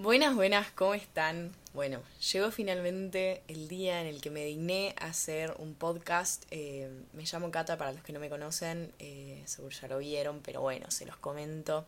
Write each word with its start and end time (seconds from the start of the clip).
Buenas, 0.00 0.36
buenas, 0.36 0.70
¿cómo 0.70 0.94
están? 0.94 1.50
Bueno, 1.74 2.00
llegó 2.32 2.52
finalmente 2.52 3.42
el 3.48 3.66
día 3.66 4.00
en 4.00 4.06
el 4.06 4.20
que 4.20 4.30
me 4.30 4.44
digné 4.44 4.94
a 4.96 5.06
hacer 5.06 5.56
un 5.58 5.74
podcast. 5.74 6.44
Eh, 6.52 6.88
me 7.14 7.24
llamo 7.24 7.50
Cata, 7.50 7.76
para 7.76 7.90
los 7.90 8.04
que 8.04 8.12
no 8.12 8.20
me 8.20 8.30
conocen, 8.30 8.92
eh, 9.00 9.42
seguro 9.46 9.74
ya 9.74 9.88
lo 9.88 9.98
vieron, 9.98 10.38
pero 10.40 10.60
bueno, 10.60 10.88
se 10.92 11.04
los 11.04 11.16
comento. 11.16 11.84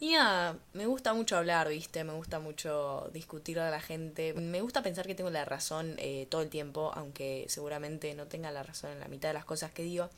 Y 0.00 0.12
nada, 0.12 0.56
me 0.72 0.86
gusta 0.86 1.12
mucho 1.12 1.36
hablar, 1.36 1.68
¿viste? 1.68 2.04
Me 2.04 2.14
gusta 2.14 2.38
mucho 2.38 3.10
discutir 3.12 3.60
a 3.60 3.68
la 3.68 3.82
gente. 3.82 4.32
Me 4.32 4.62
gusta 4.62 4.82
pensar 4.82 5.06
que 5.06 5.14
tengo 5.14 5.28
la 5.28 5.44
razón 5.44 5.96
eh, 5.98 6.26
todo 6.30 6.40
el 6.40 6.48
tiempo, 6.48 6.90
aunque 6.94 7.44
seguramente 7.48 8.14
no 8.14 8.28
tenga 8.28 8.50
la 8.50 8.62
razón 8.62 8.92
en 8.92 9.00
la 9.00 9.08
mitad 9.08 9.28
de 9.28 9.34
las 9.34 9.44
cosas 9.44 9.72
que 9.72 9.82
digo. 9.82 10.08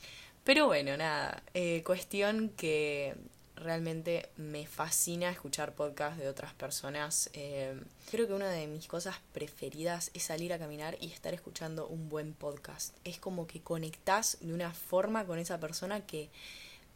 Pero 0.45 0.67
bueno, 0.67 0.97
nada, 0.97 1.43
cuestión 1.83 2.51
que 2.51 3.17
realmente 3.57 4.29
me 4.37 4.67
fascina 4.67 5.31
escuchar 5.31 5.75
podcasts 5.75 6.19
de 6.19 6.29
otras 6.29 6.55
personas. 6.55 7.31
Eh, 7.33 7.81
creo 8.11 8.27
que 8.27 8.35
una 8.35 8.51
de 8.51 8.67
mis 8.67 8.87
cosas 8.87 9.17
preferidas 9.33 10.11
es 10.15 10.25
salir 10.25 10.53
a 10.53 10.59
caminar 10.59 10.97
y 11.01 11.11
estar 11.13 11.35
escuchando 11.35 11.87
un 11.87 12.09
buen 12.09 12.35
podcast. 12.35 12.97
Es 13.05 13.19
como 13.19 13.47
que 13.47 13.61
conectás 13.61 14.39
de 14.41 14.53
una 14.53 14.73
forma 14.73 15.25
con 15.25 15.39
esa 15.39 15.61
persona 15.61 16.01
que 16.07 16.31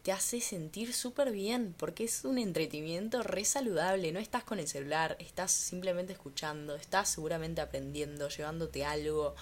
te 0.03 0.11
hace 0.11 0.39
sentir 0.39 0.93
súper 0.93 1.31
bien, 1.31 1.75
porque 1.77 2.05
es 2.05 2.23
un 2.23 2.37
entretenimiento 2.37 3.21
re 3.21 3.43
saludable, 3.43 4.11
no 4.11 4.19
estás 4.19 4.43
con 4.43 4.59
el 4.59 4.67
celular, 4.67 5.17
estás 5.19 5.51
simplemente 5.51 6.13
escuchando, 6.13 6.75
estás 6.75 7.09
seguramente 7.09 7.59
aprendiendo, 7.59 8.29
llevándote 8.29 8.85
algo 8.85 9.35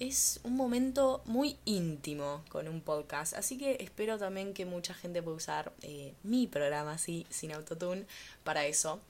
es 0.00 0.40
un 0.44 0.56
momento 0.56 1.22
muy 1.24 1.56
íntimo 1.64 2.44
con 2.48 2.68
un 2.68 2.80
podcast, 2.80 3.34
así 3.34 3.58
que 3.58 3.78
espero 3.80 4.18
también 4.18 4.54
que 4.54 4.64
mucha 4.64 4.94
gente 4.94 5.22
pueda 5.22 5.36
usar 5.36 5.72
eh, 5.82 6.14
mi 6.22 6.46
programa 6.46 6.92
así, 6.92 7.26
sin 7.30 7.52
autotune, 7.52 8.06
para 8.44 8.66
eso. 8.66 9.00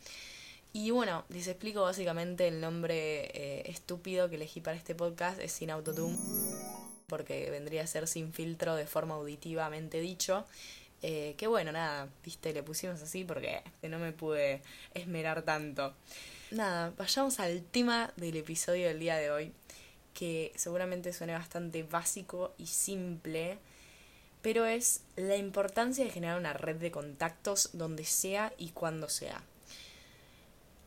Y 0.73 0.91
bueno, 0.91 1.25
les 1.29 1.47
explico 1.47 1.83
básicamente 1.83 2.49
el 2.49 2.61
nombre 2.61 3.31
eh, 3.35 3.71
estúpido 3.71 4.29
que 4.29 4.37
elegí 4.37 4.61
para 4.61 4.77
este 4.77 4.95
podcast, 4.95 5.41
es 5.41 5.53
sin 5.53 5.71
autotune, 5.71 6.17
porque 7.07 7.51
vendría 7.51 7.83
a 7.83 7.87
ser 7.87 8.07
sin 8.07 8.33
filtro 8.33 8.75
de 8.75 8.87
forma 8.87 9.15
auditivamente 9.15 10.01
dicho. 10.01 10.47
Eh, 11.01 11.35
que 11.37 11.47
bueno, 11.47 11.71
nada, 11.71 12.09
viste, 12.25 12.53
le 12.53 12.63
pusimos 12.63 13.01
así 13.03 13.25
porque 13.25 13.63
no 13.83 13.99
me 13.99 14.13
pude 14.13 14.63
esmerar 14.95 15.43
tanto. 15.43 15.95
Nada, 16.51 16.93
vayamos 16.97 17.41
al 17.41 17.63
tema 17.63 18.13
del 18.17 18.37
episodio 18.37 18.89
del 18.89 18.99
día 18.99 19.17
de 19.17 19.31
hoy 19.31 19.53
que 20.19 20.53
seguramente 20.57 21.13
suene 21.13 21.35
bastante 21.35 21.85
básico 21.85 22.53
y 22.59 22.67
simple, 22.67 23.61
pero 24.43 24.67
es 24.67 25.03
la 25.15 25.37
importancia 25.37 26.05
de 26.05 26.11
generar 26.11 26.41
una 26.41 26.55
red 26.55 26.75
de 26.75 26.91
contactos 26.91 27.71
donde 27.73 28.03
sea 28.03 28.53
y 28.59 28.71
cuando 28.71 29.09
sea. 29.09 29.45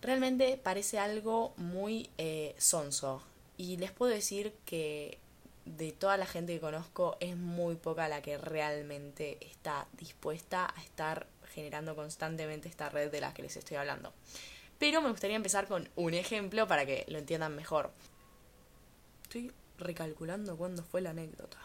Realmente 0.01 0.59
parece 0.61 0.99
algo 0.99 1.53
muy 1.55 2.09
eh, 2.17 2.55
sonso 2.57 3.23
y 3.55 3.77
les 3.77 3.93
puedo 3.93 4.11
decir 4.11 4.53
que 4.65 5.17
de 5.63 5.93
toda 5.93 6.17
la 6.17 6.25
gente 6.25 6.53
que 6.53 6.59
conozco 6.59 7.15
es 7.21 7.37
muy 7.37 7.75
poca 7.75 8.09
la 8.09 8.21
que 8.21 8.37
realmente 8.37 9.37
está 9.39 9.87
dispuesta 9.93 10.73
a 10.75 10.81
estar 10.81 11.25
generando 11.53 11.95
constantemente 11.95 12.67
esta 12.67 12.89
red 12.89 13.09
de 13.09 13.21
la 13.21 13.33
que 13.33 13.43
les 13.43 13.55
estoy 13.55 13.77
hablando. 13.77 14.11
Pero 14.77 15.01
me 15.01 15.09
gustaría 15.09 15.37
empezar 15.37 15.67
con 15.67 15.87
un 15.95 16.15
ejemplo 16.15 16.67
para 16.67 16.85
que 16.85 17.05
lo 17.07 17.17
entiendan 17.17 17.55
mejor. 17.55 17.91
Estoy 19.31 19.53
recalculando 19.77 20.57
cuándo 20.57 20.83
fue 20.83 20.99
la 20.99 21.11
anécdota. 21.11 21.57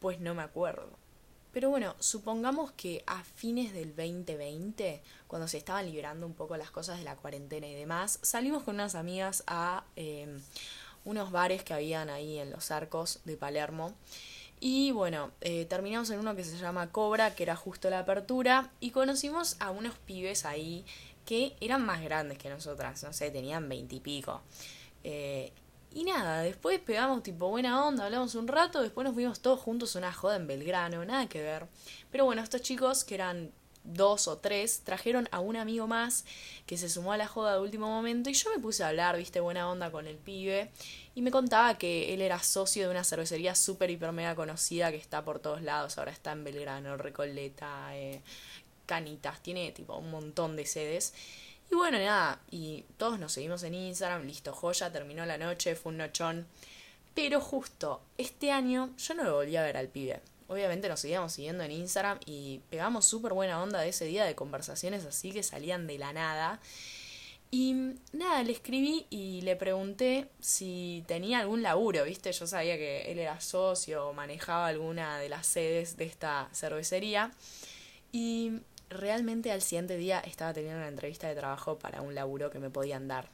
Pues 0.00 0.20
no 0.20 0.34
me 0.34 0.42
acuerdo. 0.42 0.90
Pero 1.50 1.70
bueno, 1.70 1.96
supongamos 1.98 2.72
que 2.72 3.04
a 3.06 3.24
fines 3.24 3.72
del 3.72 3.96
2020, 3.96 5.00
cuando 5.26 5.48
se 5.48 5.56
estaban 5.56 5.86
liberando 5.86 6.26
un 6.26 6.34
poco 6.34 6.58
las 6.58 6.70
cosas 6.70 6.98
de 6.98 7.04
la 7.04 7.16
cuarentena 7.16 7.66
y 7.68 7.74
demás, 7.74 8.18
salimos 8.20 8.64
con 8.64 8.74
unas 8.74 8.94
amigas 8.94 9.44
a 9.46 9.84
em, 9.96 10.42
unos 11.06 11.30
bares 11.30 11.64
que 11.64 11.72
habían 11.72 12.10
ahí 12.10 12.38
en 12.38 12.50
los 12.50 12.70
arcos 12.70 13.20
de 13.24 13.38
Palermo. 13.38 13.94
Y 14.60 14.90
bueno, 14.90 15.30
eh, 15.40 15.64
terminamos 15.64 16.10
en 16.10 16.18
uno 16.18 16.36
que 16.36 16.44
se 16.44 16.58
llama 16.58 16.92
Cobra, 16.92 17.34
que 17.34 17.44
era 17.44 17.56
justo 17.56 17.88
la 17.88 18.00
apertura, 18.00 18.70
y 18.78 18.90
conocimos 18.90 19.56
a 19.58 19.70
unos 19.70 19.96
pibes 20.00 20.44
ahí 20.44 20.84
que 21.24 21.56
eran 21.62 21.82
más 21.82 22.02
grandes 22.02 22.36
que 22.36 22.50
nosotras, 22.50 23.02
no 23.02 23.14
sé, 23.14 23.30
tenían 23.30 23.70
veintipico. 23.70 24.42
Eh, 25.02 25.54
y 25.96 26.04
nada, 26.04 26.42
después 26.42 26.78
pegamos 26.78 27.22
tipo 27.22 27.48
buena 27.48 27.86
onda, 27.86 28.04
hablamos 28.04 28.34
un 28.34 28.46
rato, 28.46 28.82
después 28.82 29.06
nos 29.06 29.14
fuimos 29.14 29.40
todos 29.40 29.58
juntos 29.58 29.96
a 29.96 30.00
una 30.00 30.12
joda 30.12 30.36
en 30.36 30.46
Belgrano, 30.46 31.02
nada 31.06 31.26
que 31.26 31.40
ver. 31.40 31.68
Pero 32.10 32.26
bueno, 32.26 32.42
estos 32.42 32.60
chicos, 32.60 33.02
que 33.02 33.14
eran 33.14 33.50
dos 33.82 34.28
o 34.28 34.36
tres, 34.36 34.82
trajeron 34.84 35.26
a 35.32 35.40
un 35.40 35.56
amigo 35.56 35.86
más 35.86 36.26
que 36.66 36.76
se 36.76 36.90
sumó 36.90 37.14
a 37.14 37.16
la 37.16 37.26
joda 37.26 37.54
de 37.54 37.62
último 37.62 37.86
momento 37.88 38.28
y 38.28 38.34
yo 38.34 38.50
me 38.50 38.60
puse 38.60 38.84
a 38.84 38.88
hablar, 38.88 39.16
viste, 39.16 39.40
buena 39.40 39.70
onda 39.70 39.90
con 39.90 40.06
el 40.06 40.18
pibe 40.18 40.70
y 41.14 41.22
me 41.22 41.30
contaba 41.30 41.78
que 41.78 42.12
él 42.12 42.20
era 42.20 42.42
socio 42.42 42.84
de 42.84 42.90
una 42.90 43.02
cervecería 43.02 43.54
súper, 43.54 43.88
hiper, 43.88 44.12
mega 44.12 44.34
conocida 44.34 44.90
que 44.90 44.98
está 44.98 45.24
por 45.24 45.38
todos 45.38 45.62
lados, 45.62 45.96
ahora 45.96 46.12
está 46.12 46.32
en 46.32 46.44
Belgrano, 46.44 46.98
Recoleta, 46.98 47.96
eh, 47.96 48.20
Canitas, 48.84 49.42
tiene 49.42 49.72
tipo 49.72 49.96
un 49.96 50.10
montón 50.10 50.56
de 50.56 50.66
sedes. 50.66 51.14
Y 51.70 51.74
bueno, 51.74 51.98
nada, 51.98 52.40
y 52.50 52.84
todos 52.96 53.18
nos 53.18 53.32
seguimos 53.32 53.62
en 53.62 53.74
Instagram, 53.74 54.26
listo, 54.26 54.52
joya, 54.52 54.92
terminó 54.92 55.26
la 55.26 55.38
noche, 55.38 55.74
fue 55.74 55.92
un 55.92 55.98
nochón. 55.98 56.46
Pero 57.14 57.40
justo 57.40 58.02
este 58.18 58.52
año 58.52 58.90
yo 58.98 59.14
no 59.14 59.24
lo 59.24 59.34
volví 59.34 59.56
a 59.56 59.62
ver 59.62 59.76
al 59.76 59.88
pibe. 59.88 60.20
Obviamente 60.48 60.88
nos 60.88 61.00
seguíamos 61.00 61.32
siguiendo 61.32 61.64
en 61.64 61.72
Instagram 61.72 62.20
y 62.24 62.60
pegamos 62.70 63.04
súper 63.04 63.32
buena 63.32 63.60
onda 63.60 63.80
de 63.80 63.88
ese 63.88 64.04
día 64.04 64.24
de 64.24 64.36
conversaciones 64.36 65.04
así 65.04 65.32
que 65.32 65.42
salían 65.42 65.86
de 65.86 65.98
la 65.98 66.12
nada. 66.12 66.60
Y 67.50 67.74
nada, 68.12 68.42
le 68.42 68.52
escribí 68.52 69.06
y 69.08 69.40
le 69.42 69.56
pregunté 69.56 70.28
si 70.40 71.04
tenía 71.06 71.40
algún 71.40 71.62
laburo, 71.62 72.04
¿viste? 72.04 72.30
Yo 72.32 72.46
sabía 72.46 72.76
que 72.76 73.10
él 73.10 73.18
era 73.18 73.40
socio 73.40 74.08
o 74.08 74.12
manejaba 74.12 74.66
alguna 74.66 75.18
de 75.18 75.28
las 75.28 75.46
sedes 75.46 75.96
de 75.96 76.04
esta 76.04 76.48
cervecería. 76.52 77.32
Y 78.12 78.60
realmente 78.90 79.52
al 79.52 79.62
siguiente 79.62 79.96
día 79.96 80.20
estaba 80.20 80.52
teniendo 80.52 80.78
una 80.78 80.88
entrevista 80.88 81.28
de 81.28 81.34
trabajo 81.34 81.78
para 81.78 82.02
un 82.02 82.14
laburo 82.14 82.50
que 82.50 82.58
me 82.58 82.70
podían 82.70 83.08
dar. 83.08 83.28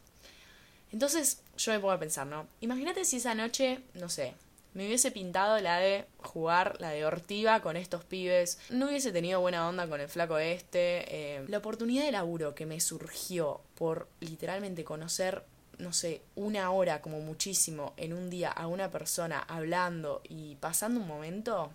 Entonces 0.92 1.42
yo 1.56 1.72
me 1.72 1.80
pongo 1.80 1.92
a 1.92 1.98
pensar, 1.98 2.26
¿no? 2.26 2.46
Imagínate 2.60 3.04
si 3.04 3.16
esa 3.16 3.34
noche, 3.34 3.80
no 3.94 4.08
sé, 4.08 4.34
me 4.74 4.86
hubiese 4.86 5.10
pintado 5.10 5.58
la 5.60 5.78
de 5.78 6.06
jugar, 6.18 6.76
la 6.80 6.91
de 6.91 7.04
Ortiva 7.04 7.60
con 7.60 7.76
estos 7.76 8.04
pibes, 8.04 8.58
no 8.70 8.86
hubiese 8.86 9.12
tenido 9.12 9.41
buena 9.41 9.68
onda 9.68 9.86
con 9.86 10.00
el 10.00 10.08
flaco 10.08 10.38
este. 10.38 11.04
Eh, 11.36 11.44
la 11.48 11.58
oportunidad 11.58 12.04
de 12.04 12.12
laburo 12.12 12.54
que 12.54 12.66
me 12.66 12.80
surgió 12.80 13.60
por 13.74 14.08
literalmente 14.20 14.84
conocer, 14.84 15.44
no 15.78 15.92
sé, 15.92 16.22
una 16.36 16.70
hora 16.70 17.02
como 17.02 17.20
muchísimo 17.20 17.92
en 17.96 18.12
un 18.14 18.30
día 18.30 18.50
a 18.50 18.66
una 18.66 18.91
persona 18.91 19.41
hablando 19.41 20.22
y 20.28 20.56
pasando 20.56 21.00
un 21.00 21.06
momento, 21.06 21.70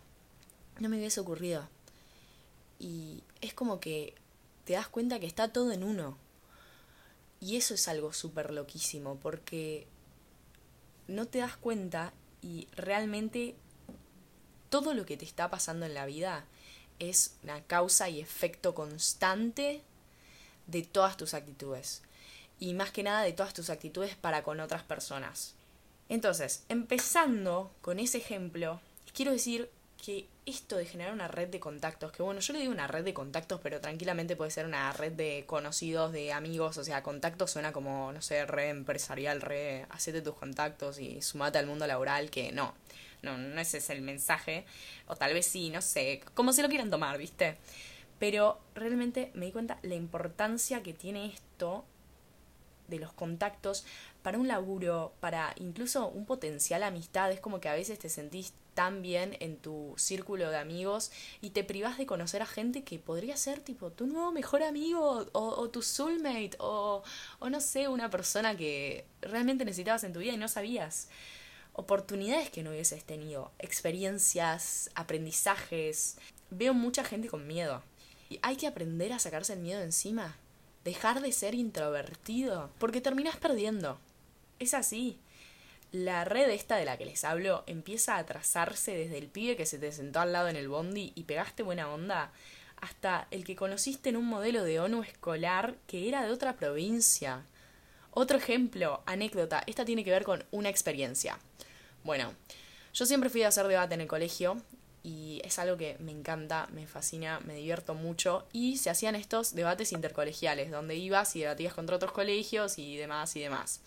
no 0.79 0.89
me 0.89 0.97
hubiese 0.97 1.19
ocurrido. 1.19 1.67
Y 2.79 3.23
es 3.41 3.53
como 3.53 3.79
que 3.79 4.15
te 4.65 4.73
das 4.73 4.87
cuenta 4.87 5.19
que 5.19 5.25
está 5.25 5.51
todo 5.51 5.71
en 5.71 5.83
uno. 5.83 6.17
Y 7.39 7.57
eso 7.57 7.73
es 7.73 7.87
algo 7.87 8.13
súper 8.13 8.51
loquísimo, 8.51 9.17
porque 9.17 9.87
no 11.07 11.27
te 11.27 11.39
das 11.39 11.55
cuenta 11.57 12.13
y 12.41 12.67
realmente 12.75 13.55
todo 14.69 14.93
lo 14.93 15.05
que 15.05 15.17
te 15.17 15.25
está 15.25 15.49
pasando 15.49 15.85
en 15.85 15.93
la 15.93 16.05
vida 16.05 16.45
es 16.99 17.37
una 17.43 17.63
causa 17.63 18.09
y 18.09 18.19
efecto 18.19 18.73
constante 18.75 19.81
de 20.65 20.83
todas 20.83 21.17
tus 21.17 21.33
actitudes. 21.33 22.01
Y 22.59 22.73
más 22.73 22.91
que 22.91 23.03
nada 23.03 23.21
de 23.21 23.33
todas 23.33 23.53
tus 23.53 23.69
actitudes 23.69 24.15
para 24.15 24.43
con 24.43 24.59
otras 24.59 24.83
personas. 24.83 25.53
Entonces, 26.09 26.63
empezando 26.69 27.71
con 27.81 27.99
ese 27.99 28.17
ejemplo, 28.17 28.81
quiero 29.13 29.31
decir 29.31 29.69
que 30.03 30.27
esto 30.45 30.77
de 30.77 30.85
generar 30.85 31.13
una 31.13 31.27
red 31.27 31.49
de 31.49 31.59
contactos, 31.59 32.11
que 32.11 32.23
bueno, 32.23 32.39
yo 32.39 32.53
le 32.53 32.59
digo 32.59 32.71
una 32.71 32.87
red 32.87 33.03
de 33.03 33.13
contactos, 33.13 33.59
pero 33.61 33.81
tranquilamente 33.81 34.35
puede 34.35 34.51
ser 34.51 34.65
una 34.65 34.93
red 34.93 35.11
de 35.11 35.43
conocidos, 35.47 36.11
de 36.11 36.31
amigos, 36.31 36.77
o 36.77 36.83
sea, 36.83 37.03
contactos 37.03 37.51
suena 37.51 37.73
como, 37.73 38.13
no 38.13 38.21
sé, 38.21 38.45
re 38.45 38.69
empresarial, 38.69 39.41
re, 39.41 39.85
hacete 39.89 40.21
tus 40.21 40.35
contactos 40.35 40.99
y 40.99 41.21
sumate 41.21 41.57
al 41.57 41.67
mundo 41.67 41.87
laboral, 41.87 42.29
que 42.29 42.51
no, 42.51 42.73
no, 43.23 43.37
no 43.37 43.59
ese 43.59 43.79
es 43.79 43.89
el 43.89 44.01
mensaje, 44.01 44.65
o 45.07 45.15
tal 45.15 45.33
vez 45.33 45.47
sí, 45.47 45.69
no 45.69 45.81
sé, 45.81 46.21
como 46.33 46.53
se 46.53 46.61
lo 46.61 46.69
quieran 46.69 46.89
tomar, 46.89 47.17
¿viste? 47.17 47.57
Pero 48.19 48.59
realmente 48.75 49.31
me 49.33 49.47
di 49.47 49.51
cuenta 49.51 49.79
la 49.81 49.95
importancia 49.95 50.81
que 50.83 50.93
tiene 50.93 51.25
esto 51.25 51.85
de 52.87 52.99
los 52.99 53.11
contactos 53.13 53.85
para 54.21 54.37
un 54.37 54.47
laburo, 54.47 55.13
para 55.19 55.53
incluso 55.57 56.07
un 56.07 56.25
potencial 56.25 56.83
amistad, 56.83 57.31
es 57.31 57.39
como 57.39 57.59
que 57.59 57.69
a 57.69 57.73
veces 57.73 57.99
te 57.99 58.09
sentís 58.09 58.53
tan 58.77 59.01
bien 59.01 59.35
en 59.39 59.57
tu 59.57 59.95
círculo 59.97 60.51
de 60.51 60.57
amigos 60.57 61.11
y 61.41 61.49
te 61.49 61.63
privas 61.63 61.97
de 61.97 62.05
conocer 62.05 62.43
a 62.43 62.45
gente 62.45 62.83
que 62.83 62.99
podría 62.99 63.35
ser 63.35 63.59
tipo 63.59 63.89
tu 63.89 64.05
nuevo 64.05 64.31
mejor 64.31 64.61
amigo 64.61 65.25
o, 65.31 65.69
tu 65.71 65.81
soulmate 65.81 66.51
o, 66.59 67.01
o 67.39 67.49
no 67.49 67.59
sé, 67.59 67.87
una 67.87 68.11
persona 68.11 68.55
que 68.55 69.03
realmente 69.19 69.65
necesitabas 69.65 70.03
en 70.03 70.13
tu 70.13 70.19
vida 70.19 70.33
y 70.33 70.37
no 70.37 70.47
sabías. 70.47 71.09
Oportunidades 71.73 72.51
que 72.51 72.61
no 72.61 72.69
hubieses 72.69 73.03
tenido, 73.03 73.51
experiencias, 73.57 74.91
aprendizajes. 74.93 76.19
Veo 76.51 76.75
mucha 76.75 77.03
gente 77.03 77.29
con 77.29 77.47
miedo. 77.47 77.81
Y 78.29 78.37
hay 78.43 78.57
que 78.57 78.67
aprender 78.67 79.11
a 79.11 79.17
sacarse 79.17 79.53
el 79.53 79.59
miedo 79.59 79.81
encima 79.81 80.37
dejar 80.83 81.19
de 81.21 81.31
ser 81.31 81.55
introvertido, 81.55 82.69
porque 82.77 83.01
terminás 83.01 83.37
perdiendo. 83.37 83.97
Es 84.59 84.75
así. 84.75 85.17
La 85.91 86.25
red 86.25 86.49
esta 86.49 86.75
de 86.75 86.85
la 86.85 86.97
que 86.97 87.05
les 87.05 87.23
hablo 87.23 87.63
empieza 87.65 88.17
a 88.17 88.25
trazarse 88.25 88.93
desde 88.93 89.17
el 89.17 89.27
pibe 89.27 89.55
que 89.55 89.65
se 89.65 89.79
te 89.79 89.91
sentó 89.91 90.19
al 90.19 90.33
lado 90.33 90.49
en 90.49 90.57
el 90.57 90.67
bondi 90.67 91.13
y 91.15 91.23
pegaste 91.23 91.63
buena 91.63 91.89
onda 91.89 92.31
hasta 92.81 93.27
el 93.31 93.45
que 93.45 93.55
conociste 93.55 94.09
en 94.09 94.17
un 94.17 94.25
modelo 94.25 94.63
de 94.63 94.79
ONU 94.79 95.01
escolar 95.03 95.75
que 95.87 96.07
era 96.09 96.23
de 96.23 96.31
otra 96.31 96.57
provincia. 96.57 97.45
Otro 98.11 98.37
ejemplo, 98.37 99.01
anécdota, 99.05 99.63
esta 99.65 99.85
tiene 99.85 100.03
que 100.03 100.11
ver 100.11 100.23
con 100.23 100.43
una 100.51 100.69
experiencia. 100.69 101.39
Bueno, 102.03 102.33
yo 102.93 103.05
siempre 103.05 103.29
fui 103.29 103.43
a 103.43 103.47
hacer 103.47 103.67
debate 103.67 103.93
en 103.93 104.01
el 104.01 104.07
colegio 104.07 104.61
y 105.03 105.39
es 105.45 105.57
algo 105.57 105.77
que 105.77 105.95
me 105.99 106.11
encanta, 106.11 106.67
me 106.73 106.85
fascina, 106.85 107.39
me 107.41 107.55
divierto 107.55 107.93
mucho 107.93 108.45
y 108.51 108.77
se 108.77 108.89
hacían 108.89 109.15
estos 109.15 109.55
debates 109.55 109.93
intercolegiales 109.93 110.69
donde 110.69 110.95
ibas 110.95 111.35
y 111.35 111.41
debatías 111.41 111.73
contra 111.73 111.95
otros 111.95 112.11
colegios 112.11 112.77
y 112.77 112.97
demás 112.97 113.35
y 113.35 113.39
demás. 113.39 113.79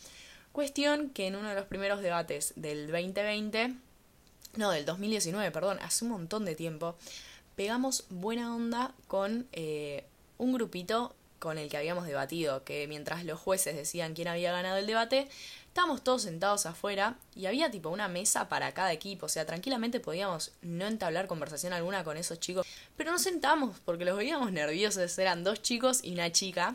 Cuestión 0.53 1.11
que 1.11 1.27
en 1.27 1.37
uno 1.37 1.49
de 1.49 1.55
los 1.55 1.67
primeros 1.67 2.03
debates 2.03 2.53
del 2.57 2.91
2020, 2.91 3.75
no, 4.57 4.71
del 4.71 4.85
2019, 4.85 5.51
perdón, 5.53 5.79
hace 5.81 6.05
un 6.05 6.11
montón 6.11 6.45
de 6.45 6.57
tiempo, 6.57 6.97
pegamos 7.55 8.05
buena 8.11 8.55
onda 8.55 8.93
con 9.07 9.47
eh, 9.53 10.05
un 10.39 10.53
grupito 10.53 11.15
con 11.39 11.57
el 11.57 11.69
que 11.69 11.77
habíamos 11.77 12.07
debatido, 12.07 12.65
que 12.65 12.87
mientras 12.87 13.25
los 13.25 13.41
jueces 13.41 13.75
decían 13.75 14.15
quién 14.15 14.29
había 14.29 14.53
ganado 14.53 14.77
el 14.77 14.87
debate, 14.87 15.29
estábamos 15.67 16.03
todos 16.03 16.23
sentados 16.23 16.67
afuera 16.67 17.17
y 17.35 17.47
había 17.47 17.71
tipo 17.71 17.89
una 17.89 18.09
mesa 18.09 18.49
para 18.49 18.73
cada 18.73 18.93
equipo, 18.93 19.27
o 19.27 19.29
sea, 19.29 19.47
tranquilamente 19.47 20.01
podíamos 20.01 20.53
no 20.63 20.87
entablar 20.87 21.27
conversación 21.27 21.73
alguna 21.73 22.05
con 22.05 22.17
esos 22.17 22.41
chicos, 22.41 22.67
pero 22.97 23.13
nos 23.13 23.23
sentamos 23.23 23.79
porque 23.85 24.05
los 24.05 24.17
veíamos 24.17 24.53
nerviosos, 24.53 25.19
eran 25.19 25.43
dos 25.43 25.63
chicos 25.63 26.01
y 26.05 26.13
una 26.13 26.31
chica. 26.31 26.75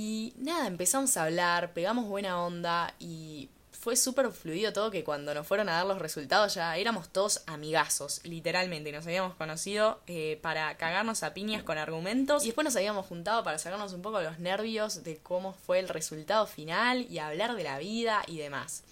Y 0.00 0.32
nada, 0.36 0.68
empezamos 0.68 1.16
a 1.16 1.24
hablar, 1.24 1.72
pegamos 1.72 2.06
buena 2.06 2.40
onda 2.40 2.94
y 3.00 3.48
fue 3.72 3.96
súper 3.96 4.30
fluido 4.30 4.72
todo 4.72 4.92
que 4.92 5.02
cuando 5.02 5.34
nos 5.34 5.44
fueron 5.44 5.68
a 5.68 5.72
dar 5.72 5.86
los 5.86 5.98
resultados 5.98 6.54
ya 6.54 6.76
éramos 6.76 7.08
todos 7.08 7.42
amigazos, 7.48 8.20
literalmente. 8.22 8.92
Nos 8.92 9.08
habíamos 9.08 9.34
conocido 9.34 10.00
eh, 10.06 10.38
para 10.40 10.76
cagarnos 10.76 11.24
a 11.24 11.34
piñas 11.34 11.64
con 11.64 11.78
argumentos 11.78 12.44
y 12.44 12.46
después 12.46 12.64
nos 12.64 12.76
habíamos 12.76 13.06
juntado 13.06 13.42
para 13.42 13.58
sacarnos 13.58 13.92
un 13.92 14.02
poco 14.02 14.20
los 14.20 14.38
nervios 14.38 15.02
de 15.02 15.16
cómo 15.16 15.52
fue 15.52 15.80
el 15.80 15.88
resultado 15.88 16.46
final 16.46 17.04
y 17.10 17.18
hablar 17.18 17.56
de 17.56 17.64
la 17.64 17.78
vida 17.78 18.22
y 18.28 18.38
demás. 18.38 18.84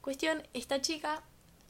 Cuestión, 0.00 0.42
esta 0.52 0.80
chica, 0.80 1.22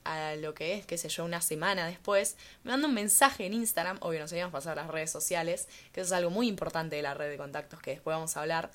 a 0.05 0.37
lo 0.37 0.55
que 0.55 0.75
es, 0.75 0.87
qué 0.87 0.99
sé 0.99 1.09
yo, 1.09 1.25
una 1.25 1.41
semana 1.41 1.87
después, 1.87 2.37
me 2.63 2.73
manda 2.73 2.89
un 2.89 2.95
mensaje 2.95 3.47
en 3.47 3.55
Instagram, 3.55 3.99
obvio 4.01 4.21
nos 4.21 4.33
habíamos 4.33 4.53
pasado 4.53 4.79
a 4.79 4.83
las 4.83 4.91
redes 4.91 5.11
sociales, 5.11 5.69
que 5.93 6.01
eso 6.01 6.09
es 6.09 6.13
algo 6.13 6.31
muy 6.31 6.49
importante 6.49 6.97
de 6.97 7.03
la 7.03 7.15
red 7.15 7.31
de 7.31 7.37
contactos 7.37 7.81
que 7.81 7.93
después 7.93 8.15
vamos 8.15 8.37
a 8.37 8.43
hablar, 8.43 8.71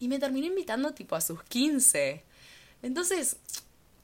y 0.00 0.08
me 0.08 0.18
terminó 0.18 0.46
invitando 0.46 0.92
tipo 0.92 1.16
a 1.16 1.20
sus 1.20 1.42
15. 1.42 2.22
Entonces, 2.82 3.36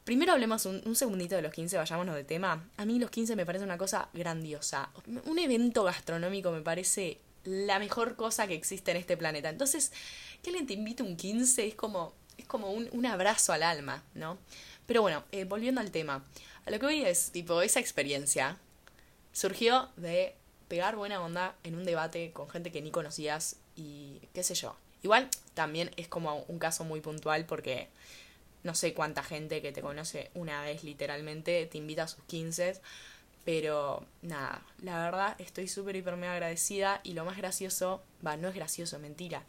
primero 0.05 0.33
hablemos 0.33 0.67
un, 0.67 0.95
segundito 0.95 1.35
de 1.37 1.43
los 1.43 1.53
15, 1.53 1.77
vayámonos 1.77 2.15
de 2.15 2.25
tema. 2.25 2.69
A 2.77 2.85
mí 2.85 2.99
los 2.99 3.11
15 3.11 3.37
me 3.37 3.47
parece 3.47 3.65
una 3.65 3.79
cosa 3.79 4.09
grandiosa. 4.13 4.91
Un 5.25 5.39
evento 5.39 5.85
gastronómico 5.85 6.51
me 6.51 6.61
parece 6.61 7.19
la 7.45 7.79
mejor 7.79 8.17
cosa 8.17 8.47
que 8.47 8.55
existe 8.55 8.91
en 8.91 8.99
este 8.99 9.17
planeta. 9.17 9.49
Entonces, 9.49 9.93
que 10.43 10.51
alguien 10.51 10.67
te 10.67 10.75
invite 10.75 11.03
un 11.03 11.17
15 11.17 11.67
es 11.67 11.75
como, 11.75 12.13
es 12.37 12.47
como 12.47 12.71
un, 12.71 13.07
abrazo 13.07 13.53
al 13.53 13.63
alma, 13.63 14.03
¿no? 14.15 14.39
Pero 14.87 15.03
bueno, 15.03 15.25
eh, 15.33 15.45
volviendo 15.45 15.81
al 15.81 15.91
tema. 15.91 16.25
A 16.67 16.71
lo 16.71 16.79
que 16.79 16.87
voy 16.87 17.05
es, 17.05 17.31
tipo, 17.31 17.61
esa 17.63 17.81
experiencia 17.81 18.59
surgió 19.33 19.89
de 19.97 20.35
pegar 20.69 20.97
buena 20.97 21.23
onda 21.23 21.55
en 21.63 21.75
un 21.75 21.85
debate 21.85 22.33
con 22.33 22.49
gente 22.49 22.73
que 22.73 22.81
ni 22.81 22.91
conocías 22.91 23.57
y 23.77 24.21
qué 24.33 24.43
sé 24.43 24.55
yo. 24.55 24.77
Igual 25.03 25.29
también 25.53 25.91
es 25.97 26.09
como 26.09 26.45
un 26.49 26.59
caso 26.59 26.85
muy 26.85 27.01
puntual 27.01 27.45
porque 27.45 27.89
no 28.63 28.75
sé 28.75 28.95
cuánta 28.95 29.23
gente 29.23 29.61
que 29.61 29.73
te 29.73 29.83
conoce 29.83 30.31
una 30.35 30.63
vez 30.63 30.83
literalmente 30.83 31.67
te 31.67 31.79
invita 31.79 32.05
a 32.05 32.09
sus 32.09 32.25
15, 32.25 32.81
pero 33.45 34.07
nada, 34.23 34.63
la 34.83 34.99
verdad 34.99 35.37
estoy 35.39 35.69
súper 35.69 35.97
hiper 35.97 36.17
mega 36.17 36.33
agradecida 36.33 37.01
y 37.05 37.13
lo 37.13 37.27
más 37.27 37.37
gracioso, 37.37 38.03
va, 38.27 38.39
no 38.39 38.49
es 38.49 38.55
gracioso, 38.55 38.99
mentira, 38.99 39.43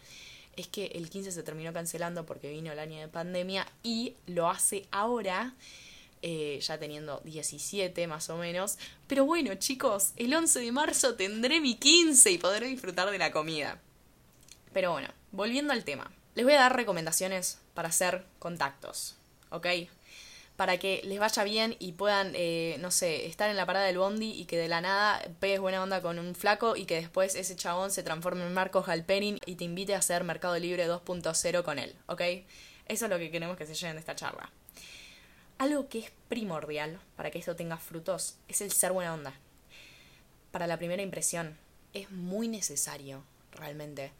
es 0.57 0.67
que 0.67 0.87
el 0.87 1.09
15 1.09 1.31
se 1.31 1.43
terminó 1.43 1.71
cancelando 1.71 2.25
porque 2.25 2.49
vino 2.49 2.73
el 2.73 2.79
año 2.79 2.99
de 2.99 3.07
pandemia 3.07 3.65
y 3.83 4.15
lo 4.27 4.49
hace 4.49 4.85
ahora. 4.91 5.53
Eh, 6.27 6.59
ya 6.59 6.79
teniendo 6.79 7.21
17 7.23 8.07
más 8.07 8.31
o 8.31 8.37
menos. 8.37 8.79
Pero 9.05 9.25
bueno, 9.25 9.53
chicos, 9.53 10.11
el 10.15 10.33
11 10.33 10.59
de 10.59 10.71
marzo 10.71 11.13
tendré 11.13 11.61
mi 11.61 11.75
15 11.75 12.31
y 12.31 12.39
podré 12.39 12.65
disfrutar 12.65 13.11
de 13.11 13.19
la 13.19 13.31
comida. 13.31 13.79
Pero 14.73 14.91
bueno, 14.91 15.09
volviendo 15.31 15.71
al 15.71 15.83
tema. 15.83 16.11
Les 16.33 16.43
voy 16.43 16.55
a 16.55 16.61
dar 16.61 16.75
recomendaciones 16.75 17.59
para 17.75 17.89
hacer 17.89 18.25
contactos, 18.39 19.17
¿ok? 19.51 19.67
Para 20.55 20.79
que 20.79 21.01
les 21.03 21.19
vaya 21.19 21.43
bien 21.43 21.75
y 21.77 21.91
puedan, 21.91 22.31
eh, 22.33 22.77
no 22.79 22.89
sé, 22.89 23.27
estar 23.27 23.51
en 23.51 23.55
la 23.55 23.67
parada 23.67 23.85
del 23.85 23.99
bondi 23.99 24.31
y 24.31 24.45
que 24.45 24.57
de 24.57 24.67
la 24.67 24.81
nada 24.81 25.21
pegues 25.39 25.59
buena 25.59 25.83
onda 25.83 26.01
con 26.01 26.17
un 26.17 26.33
flaco 26.33 26.75
y 26.75 26.85
que 26.85 26.95
después 26.95 27.35
ese 27.35 27.55
chabón 27.55 27.91
se 27.91 28.01
transforme 28.01 28.47
en 28.47 28.53
Marcos 28.55 28.87
Galperin 28.87 29.39
y 29.45 29.57
te 29.57 29.65
invite 29.65 29.93
a 29.93 29.99
hacer 29.99 30.23
Mercado 30.23 30.57
Libre 30.57 30.89
2.0 30.89 31.61
con 31.61 31.77
él, 31.77 31.93
¿ok? 32.07 32.21
Eso 32.87 33.05
es 33.05 33.11
lo 33.11 33.19
que 33.19 33.29
queremos 33.29 33.57
que 33.57 33.67
se 33.67 33.75
lleven 33.75 33.97
de 33.97 33.99
esta 33.99 34.15
charla. 34.15 34.51
Algo 35.57 35.87
que 35.87 35.99
es 35.99 36.11
primordial 36.27 36.99
para 37.15 37.31
que 37.31 37.39
esto 37.39 37.55
tenga 37.55 37.77
frutos 37.77 38.35
es 38.49 38.59
el 38.59 38.73
ser 38.73 38.91
buena 38.91 39.13
onda. 39.13 39.33
Para 40.51 40.67
la 40.67 40.77
primera 40.77 41.01
impresión 41.01 41.57
es 41.93 42.11
muy 42.11 42.49
necesario, 42.49 43.23
realmente 43.53 44.11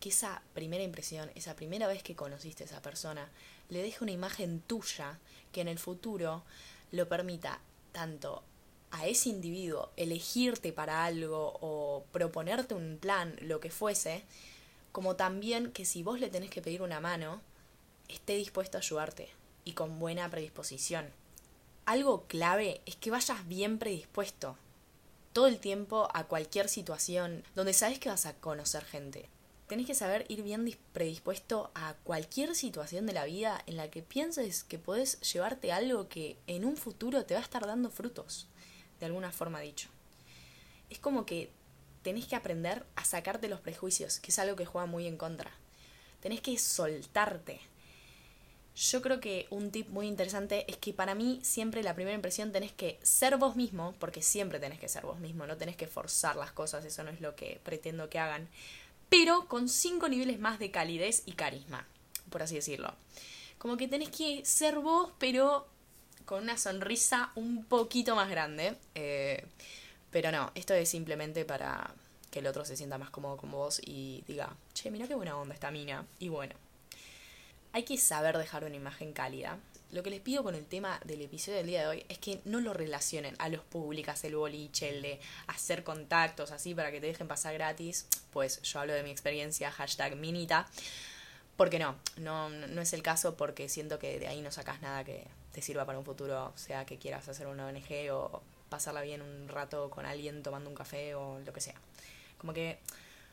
que 0.00 0.08
esa 0.08 0.42
primera 0.54 0.82
impresión, 0.82 1.30
esa 1.36 1.54
primera 1.54 1.86
vez 1.86 2.02
que 2.02 2.16
conociste 2.16 2.64
a 2.64 2.66
esa 2.66 2.82
persona, 2.82 3.28
le 3.68 3.80
deje 3.80 4.02
una 4.02 4.10
imagen 4.10 4.60
tuya 4.60 5.20
que 5.52 5.60
en 5.60 5.68
el 5.68 5.78
futuro 5.78 6.42
lo 6.90 7.08
permita 7.08 7.60
tanto 7.92 8.42
a 8.90 9.06
ese 9.06 9.28
individuo 9.28 9.92
elegirte 9.96 10.72
para 10.72 11.04
algo 11.04 11.58
o 11.60 12.04
proponerte 12.10 12.74
un 12.74 12.98
plan, 13.00 13.36
lo 13.40 13.60
que 13.60 13.70
fuese, 13.70 14.24
como 14.90 15.14
también 15.14 15.70
que 15.70 15.84
si 15.84 16.02
vos 16.02 16.18
le 16.18 16.28
tenés 16.28 16.50
que 16.50 16.60
pedir 16.60 16.82
una 16.82 16.98
mano, 16.98 17.40
esté 18.08 18.34
dispuesto 18.34 18.78
a 18.78 18.80
ayudarte 18.80 19.41
y 19.64 19.72
con 19.72 19.98
buena 19.98 20.30
predisposición. 20.30 21.10
Algo 21.84 22.26
clave 22.26 22.80
es 22.86 22.96
que 22.96 23.10
vayas 23.10 23.46
bien 23.48 23.78
predispuesto 23.78 24.56
todo 25.32 25.46
el 25.46 25.58
tiempo 25.58 26.08
a 26.14 26.24
cualquier 26.24 26.68
situación 26.68 27.42
donde 27.54 27.72
sabes 27.72 27.98
que 27.98 28.08
vas 28.08 28.26
a 28.26 28.34
conocer 28.34 28.84
gente 28.84 29.28
tenés 29.72 29.86
que 29.86 29.94
saber 29.94 30.26
ir 30.28 30.42
bien 30.42 30.70
predispuesto 30.92 31.70
a 31.74 31.94
cualquier 32.04 32.54
situación 32.54 33.06
de 33.06 33.14
la 33.14 33.24
vida 33.24 33.62
en 33.66 33.78
la 33.78 33.90
que 33.90 34.02
pienses 34.02 34.64
que 34.64 34.78
podés 34.78 35.18
llevarte 35.32 35.72
algo 35.72 36.10
que 36.10 36.36
en 36.46 36.66
un 36.66 36.76
futuro 36.76 37.24
te 37.24 37.32
va 37.32 37.40
a 37.40 37.42
estar 37.42 37.66
dando 37.66 37.88
frutos, 37.88 38.48
de 39.00 39.06
alguna 39.06 39.32
forma 39.32 39.60
dicho. 39.60 39.88
Es 40.90 40.98
como 40.98 41.24
que 41.24 41.50
tenés 42.02 42.26
que 42.26 42.36
aprender 42.36 42.84
a 42.96 43.06
sacarte 43.06 43.48
los 43.48 43.60
prejuicios, 43.60 44.20
que 44.20 44.30
es 44.30 44.38
algo 44.38 44.56
que 44.56 44.66
juega 44.66 44.84
muy 44.84 45.06
en 45.06 45.16
contra. 45.16 45.50
Tenés 46.20 46.42
que 46.42 46.58
soltarte. 46.58 47.62
Yo 48.74 49.02
creo 49.02 49.20
que 49.20 49.46
un 49.50 49.70
tip 49.70 49.88
muy 49.88 50.06
interesante 50.06 50.64
es 50.68 50.78
que 50.78 50.92
para 50.94 51.14
mí 51.14 51.40
siempre 51.42 51.82
la 51.82 51.94
primera 51.94 52.14
impresión 52.14 52.52
tenés 52.52 52.72
que 52.72 52.98
ser 53.02 53.36
vos 53.36 53.54
mismo, 53.54 53.94
porque 53.98 54.22
siempre 54.22 54.58
tenés 54.58 54.80
que 54.80 54.88
ser 54.88 55.04
vos 55.04 55.18
mismo, 55.18 55.46
no 55.46 55.56
tenés 55.56 55.76
que 55.76 55.86
forzar 55.86 56.36
las 56.36 56.52
cosas, 56.52 56.84
eso 56.84 57.02
no 57.02 57.10
es 57.10 57.20
lo 57.20 57.36
que 57.36 57.60
pretendo 57.62 58.08
que 58.08 58.18
hagan 58.18 58.48
pero 59.12 59.46
con 59.46 59.68
cinco 59.68 60.08
niveles 60.08 60.38
más 60.38 60.58
de 60.58 60.70
calidez 60.70 61.22
y 61.26 61.32
carisma, 61.32 61.86
por 62.30 62.42
así 62.42 62.54
decirlo. 62.54 62.94
Como 63.58 63.76
que 63.76 63.86
tenés 63.86 64.08
que 64.08 64.42
ser 64.46 64.78
vos, 64.78 65.10
pero 65.18 65.66
con 66.24 66.44
una 66.44 66.56
sonrisa 66.56 67.30
un 67.34 67.66
poquito 67.66 68.16
más 68.16 68.30
grande. 68.30 68.74
Eh, 68.94 69.44
pero 70.10 70.32
no, 70.32 70.50
esto 70.54 70.72
es 70.72 70.88
simplemente 70.88 71.44
para 71.44 71.92
que 72.30 72.38
el 72.38 72.46
otro 72.46 72.64
se 72.64 72.74
sienta 72.74 72.96
más 72.96 73.10
cómodo 73.10 73.36
con 73.36 73.50
vos 73.50 73.82
y 73.84 74.24
diga, 74.26 74.56
che, 74.72 74.90
mira 74.90 75.06
qué 75.06 75.14
buena 75.14 75.36
onda 75.36 75.52
esta 75.52 75.70
mina. 75.70 76.06
Y 76.18 76.30
bueno, 76.30 76.54
hay 77.72 77.84
que 77.84 77.96
saber 77.96 78.38
dejar 78.38 78.64
una 78.64 78.76
imagen 78.76 79.12
cálida 79.12 79.58
lo 79.92 80.02
que 80.02 80.08
les 80.08 80.20
pido 80.20 80.42
con 80.42 80.54
el 80.54 80.64
tema 80.64 80.98
del 81.04 81.20
episodio 81.20 81.58
del 81.58 81.66
día 81.66 81.82
de 81.82 81.86
hoy 81.86 82.06
es 82.08 82.16
que 82.16 82.40
no 82.46 82.60
lo 82.60 82.72
relacionen 82.72 83.36
a 83.38 83.50
los 83.50 83.60
públicas, 83.62 84.24
el 84.24 84.36
boliche, 84.36 84.88
el 84.88 85.02
de 85.02 85.20
hacer 85.48 85.84
contactos 85.84 86.50
así 86.50 86.74
para 86.74 86.90
que 86.90 86.98
te 86.98 87.08
dejen 87.08 87.28
pasar 87.28 87.52
gratis. 87.52 88.06
Pues 88.32 88.62
yo 88.62 88.80
hablo 88.80 88.94
de 88.94 89.02
mi 89.02 89.10
experiencia, 89.10 89.70
hashtag 89.70 90.16
minita. 90.16 90.66
Porque 91.58 91.78
no, 91.78 91.96
no, 92.16 92.48
no 92.48 92.80
es 92.80 92.94
el 92.94 93.02
caso 93.02 93.36
porque 93.36 93.68
siento 93.68 93.98
que 93.98 94.18
de 94.18 94.28
ahí 94.28 94.40
no 94.40 94.50
sacas 94.50 94.80
nada 94.80 95.04
que 95.04 95.26
te 95.52 95.60
sirva 95.60 95.84
para 95.84 95.98
un 95.98 96.06
futuro, 96.06 96.54
sea 96.56 96.86
que 96.86 96.96
quieras 96.96 97.28
hacer 97.28 97.46
una 97.46 97.66
ONG 97.66 98.10
o 98.10 98.40
pasarla 98.70 99.02
bien 99.02 99.20
un 99.20 99.46
rato 99.48 99.90
con 99.90 100.06
alguien 100.06 100.42
tomando 100.42 100.70
un 100.70 100.74
café 100.74 101.14
o 101.14 101.38
lo 101.40 101.52
que 101.52 101.60
sea. 101.60 101.74
Como 102.38 102.54
que 102.54 102.78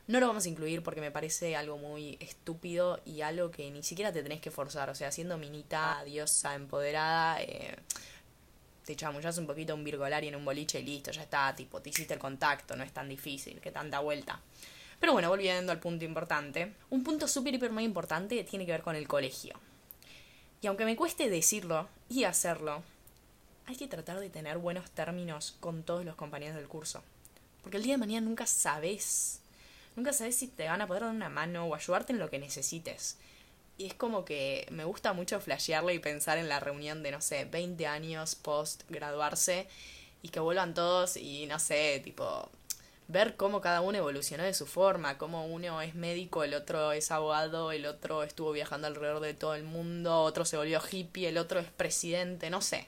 no 0.09 0.19
lo 0.19 0.25
vamos 0.25 0.47
a 0.47 0.49
incluir 0.49 0.81
porque 0.81 1.01
me 1.01 1.11
parece 1.11 1.55
algo 1.55 1.77
muy 1.77 2.17
estúpido 2.19 2.99
y 3.05 3.21
algo 3.21 3.51
que 3.51 3.69
ni 3.69 3.83
siquiera 3.83 4.11
te 4.11 4.23
tenés 4.23 4.41
que 4.41 4.49
forzar. 4.49 4.89
O 4.89 4.95
sea, 4.95 5.11
siendo 5.11 5.37
minita, 5.37 6.03
diosa, 6.03 6.55
empoderada, 6.55 7.39
eh, 7.43 7.75
te 8.83 8.95
chamullas 8.95 9.37
un 9.37 9.45
poquito 9.45 9.75
un 9.75 9.83
virgolar 9.83 10.23
y 10.23 10.29
en 10.29 10.35
un 10.35 10.43
boliche 10.43 10.79
y 10.79 10.83
listo, 10.83 11.11
ya 11.11 11.21
está, 11.21 11.55
tipo, 11.55 11.79
te 11.79 11.91
hiciste 11.91 12.15
el 12.15 12.19
contacto, 12.19 12.75
no 12.75 12.83
es 12.83 12.91
tan 12.91 13.07
difícil, 13.07 13.61
que 13.61 13.71
tanta 13.71 13.99
vuelta. 13.99 14.41
Pero 14.99 15.13
bueno, 15.13 15.29
volviendo 15.29 15.71
al 15.71 15.79
punto 15.79 16.05
importante. 16.05 16.73
Un 16.89 17.03
punto 17.03 17.27
súper, 17.27 17.53
hiper, 17.53 17.71
muy 17.71 17.83
importante 17.83 18.43
tiene 18.45 18.65
que 18.65 18.71
ver 18.71 18.81
con 18.81 18.95
el 18.95 19.07
colegio. 19.07 19.59
Y 20.59 20.65
aunque 20.65 20.85
me 20.85 20.95
cueste 20.95 21.29
decirlo 21.29 21.87
y 22.09 22.23
hacerlo, 22.23 22.81
hay 23.67 23.75
que 23.75 23.87
tratar 23.87 24.19
de 24.19 24.31
tener 24.31 24.57
buenos 24.57 24.89
términos 24.89 25.55
con 25.59 25.83
todos 25.83 26.03
los 26.03 26.15
compañeros 26.15 26.55
del 26.55 26.67
curso. 26.67 27.03
Porque 27.61 27.77
el 27.77 27.83
día 27.83 27.93
de 27.93 27.99
mañana 27.99 28.25
nunca 28.25 28.47
sabes, 28.47 29.41
nunca 29.95 30.13
sabes 30.13 30.35
si 30.35 30.47
te 30.47 30.67
van 30.67 30.81
a 30.81 30.87
poder 30.87 31.03
dar 31.03 31.11
una 31.11 31.29
mano 31.29 31.65
o 31.65 31.75
ayudarte 31.75 32.13
en 32.13 32.19
lo 32.19 32.29
que 32.29 32.39
necesites. 32.39 33.17
Y 33.77 33.87
es 33.87 33.93
como 33.93 34.25
que 34.25 34.67
me 34.71 34.83
gusta 34.83 35.13
mucho 35.13 35.39
flashearle 35.39 35.93
y 35.93 35.99
pensar 35.99 36.37
en 36.37 36.49
la 36.49 36.59
reunión 36.59 37.01
de, 37.01 37.11
no 37.11 37.21
sé, 37.21 37.45
20 37.45 37.87
años 37.87 38.35
post 38.35 38.83
graduarse 38.89 39.67
y 40.21 40.29
que 40.29 40.39
vuelvan 40.39 40.73
todos 40.73 41.15
y, 41.15 41.45
no 41.45 41.59
sé, 41.59 42.01
tipo, 42.03 42.49
ver 43.09 43.35
cómo 43.37 43.59
cada 43.59 43.81
uno 43.81 43.97
evolucionó 43.97 44.43
de 44.43 44.53
su 44.53 44.67
forma, 44.67 45.17
cómo 45.17 45.47
uno 45.47 45.81
es 45.81 45.95
médico, 45.95 46.43
el 46.43 46.53
otro 46.53 46.91
es 46.91 47.09
abogado, 47.09 47.71
el 47.71 47.85
otro 47.85 48.23
estuvo 48.23 48.51
viajando 48.51 48.87
alrededor 48.87 49.19
de 49.21 49.33
todo 49.33 49.55
el 49.55 49.63
mundo, 49.63 50.21
otro 50.21 50.45
se 50.45 50.57
volvió 50.57 50.79
hippie, 50.91 51.29
el 51.29 51.39
otro 51.39 51.59
es 51.59 51.67
presidente, 51.71 52.49
no 52.51 52.61
sé. 52.61 52.87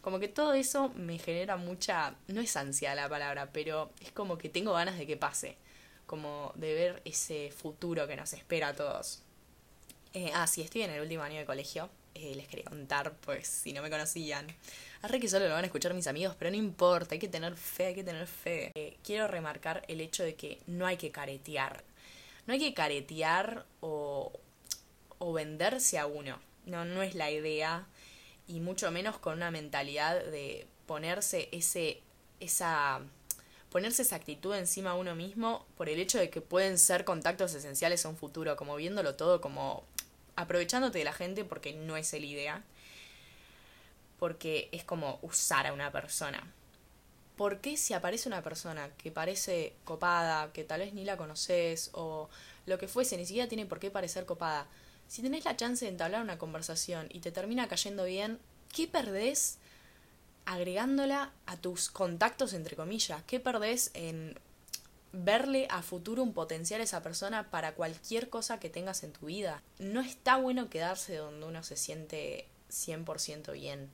Como 0.00 0.20
que 0.20 0.28
todo 0.28 0.54
eso 0.54 0.90
me 0.96 1.18
genera 1.18 1.56
mucha, 1.56 2.14
no 2.28 2.40
es 2.40 2.56
ansia 2.56 2.94
la 2.94 3.08
palabra, 3.10 3.50
pero 3.52 3.90
es 4.00 4.10
como 4.12 4.38
que 4.38 4.48
tengo 4.48 4.72
ganas 4.72 4.96
de 4.96 5.06
que 5.06 5.18
pase, 5.18 5.56
como 6.08 6.52
de 6.56 6.74
ver 6.74 7.02
ese 7.04 7.52
futuro 7.52 8.08
que 8.08 8.16
nos 8.16 8.32
espera 8.32 8.68
a 8.68 8.74
todos. 8.74 9.22
Eh, 10.14 10.32
ah, 10.34 10.46
sí, 10.46 10.62
estoy 10.62 10.82
en 10.82 10.90
el 10.90 11.02
último 11.02 11.22
año 11.22 11.38
de 11.38 11.44
colegio, 11.44 11.90
eh, 12.14 12.34
les 12.34 12.48
quería 12.48 12.64
contar, 12.64 13.12
pues 13.18 13.46
si 13.46 13.72
no 13.72 13.82
me 13.82 13.90
conocían. 13.90 14.46
Arre 15.02 15.20
que 15.20 15.28
solo 15.28 15.46
lo 15.46 15.54
van 15.54 15.64
a 15.64 15.66
escuchar 15.66 15.92
mis 15.92 16.06
amigos, 16.06 16.34
pero 16.38 16.50
no 16.50 16.56
importa, 16.56 17.14
hay 17.14 17.18
que 17.18 17.28
tener 17.28 17.54
fe, 17.56 17.86
hay 17.86 17.94
que 17.94 18.02
tener 18.02 18.26
fe. 18.26 18.72
Eh, 18.74 18.96
quiero 19.04 19.28
remarcar 19.28 19.84
el 19.86 20.00
hecho 20.00 20.24
de 20.24 20.34
que 20.34 20.58
no 20.66 20.86
hay 20.86 20.96
que 20.96 21.10
caretear. 21.10 21.84
No 22.46 22.54
hay 22.54 22.58
que 22.58 22.72
caretear 22.72 23.66
o, 23.80 24.32
o 25.18 25.32
venderse 25.34 25.98
a 25.98 26.06
uno. 26.06 26.40
No, 26.64 26.86
no 26.86 27.02
es 27.02 27.14
la 27.14 27.30
idea. 27.30 27.86
Y 28.46 28.60
mucho 28.60 28.90
menos 28.90 29.18
con 29.18 29.34
una 29.34 29.50
mentalidad 29.50 30.24
de 30.24 30.66
ponerse 30.86 31.50
ese, 31.52 32.00
esa, 32.40 33.02
ponerse 33.70 34.02
esa 34.02 34.16
actitud 34.16 34.54
encima 34.54 34.90
a 34.90 34.94
uno 34.94 35.14
mismo 35.14 35.66
por 35.76 35.88
el 35.88 36.00
hecho 36.00 36.18
de 36.18 36.30
que 36.30 36.40
pueden 36.40 36.78
ser 36.78 37.04
contactos 37.04 37.54
esenciales 37.54 38.04
a 38.04 38.08
un 38.08 38.16
futuro, 38.16 38.56
como 38.56 38.76
viéndolo 38.76 39.14
todo 39.14 39.40
como 39.40 39.84
aprovechándote 40.36 40.98
de 40.98 41.04
la 41.04 41.12
gente 41.12 41.44
porque 41.44 41.72
no 41.72 41.96
es 41.96 42.12
el 42.14 42.24
idea 42.24 42.62
porque 44.18 44.68
es 44.72 44.84
como 44.84 45.18
usar 45.22 45.66
a 45.66 45.72
una 45.72 45.92
persona. 45.92 46.42
¿Por 47.36 47.60
qué 47.60 47.76
si 47.76 47.94
aparece 47.94 48.28
una 48.28 48.42
persona 48.42 48.90
que 48.98 49.12
parece 49.12 49.74
copada, 49.84 50.52
que 50.52 50.64
tal 50.64 50.80
vez 50.80 50.92
ni 50.92 51.04
la 51.04 51.16
conoces 51.16 51.90
o 51.92 52.28
lo 52.66 52.78
que 52.78 52.88
fuese, 52.88 53.16
ni 53.16 53.26
siquiera 53.26 53.48
tiene 53.48 53.66
por 53.66 53.78
qué 53.78 53.90
parecer 53.90 54.26
copada? 54.26 54.66
Si 55.06 55.22
tenés 55.22 55.44
la 55.44 55.56
chance 55.56 55.84
de 55.84 55.90
entablar 55.92 56.22
una 56.22 56.36
conversación 56.36 57.06
y 57.10 57.20
te 57.20 57.30
termina 57.30 57.68
cayendo 57.68 58.04
bien, 58.04 58.40
¿qué 58.74 58.88
perdés 58.88 59.58
agregándola 60.52 61.32
a 61.46 61.56
tus 61.56 61.90
contactos, 61.90 62.52
entre 62.52 62.76
comillas? 62.76 63.22
¿Qué 63.24 63.40
perdés 63.40 63.90
en 63.94 64.38
verle 65.12 65.66
a 65.70 65.82
futuro 65.82 66.22
un 66.22 66.34
potencial 66.34 66.80
a 66.80 66.84
esa 66.84 67.02
persona 67.02 67.50
para 67.50 67.74
cualquier 67.74 68.28
cosa 68.28 68.60
que 68.60 68.70
tengas 68.70 69.02
en 69.04 69.12
tu 69.12 69.26
vida? 69.26 69.62
No 69.78 70.00
está 70.00 70.36
bueno 70.36 70.68
quedarse 70.68 71.16
donde 71.16 71.46
uno 71.46 71.62
se 71.62 71.76
siente 71.76 72.46
100% 72.70 73.52
bien 73.52 73.90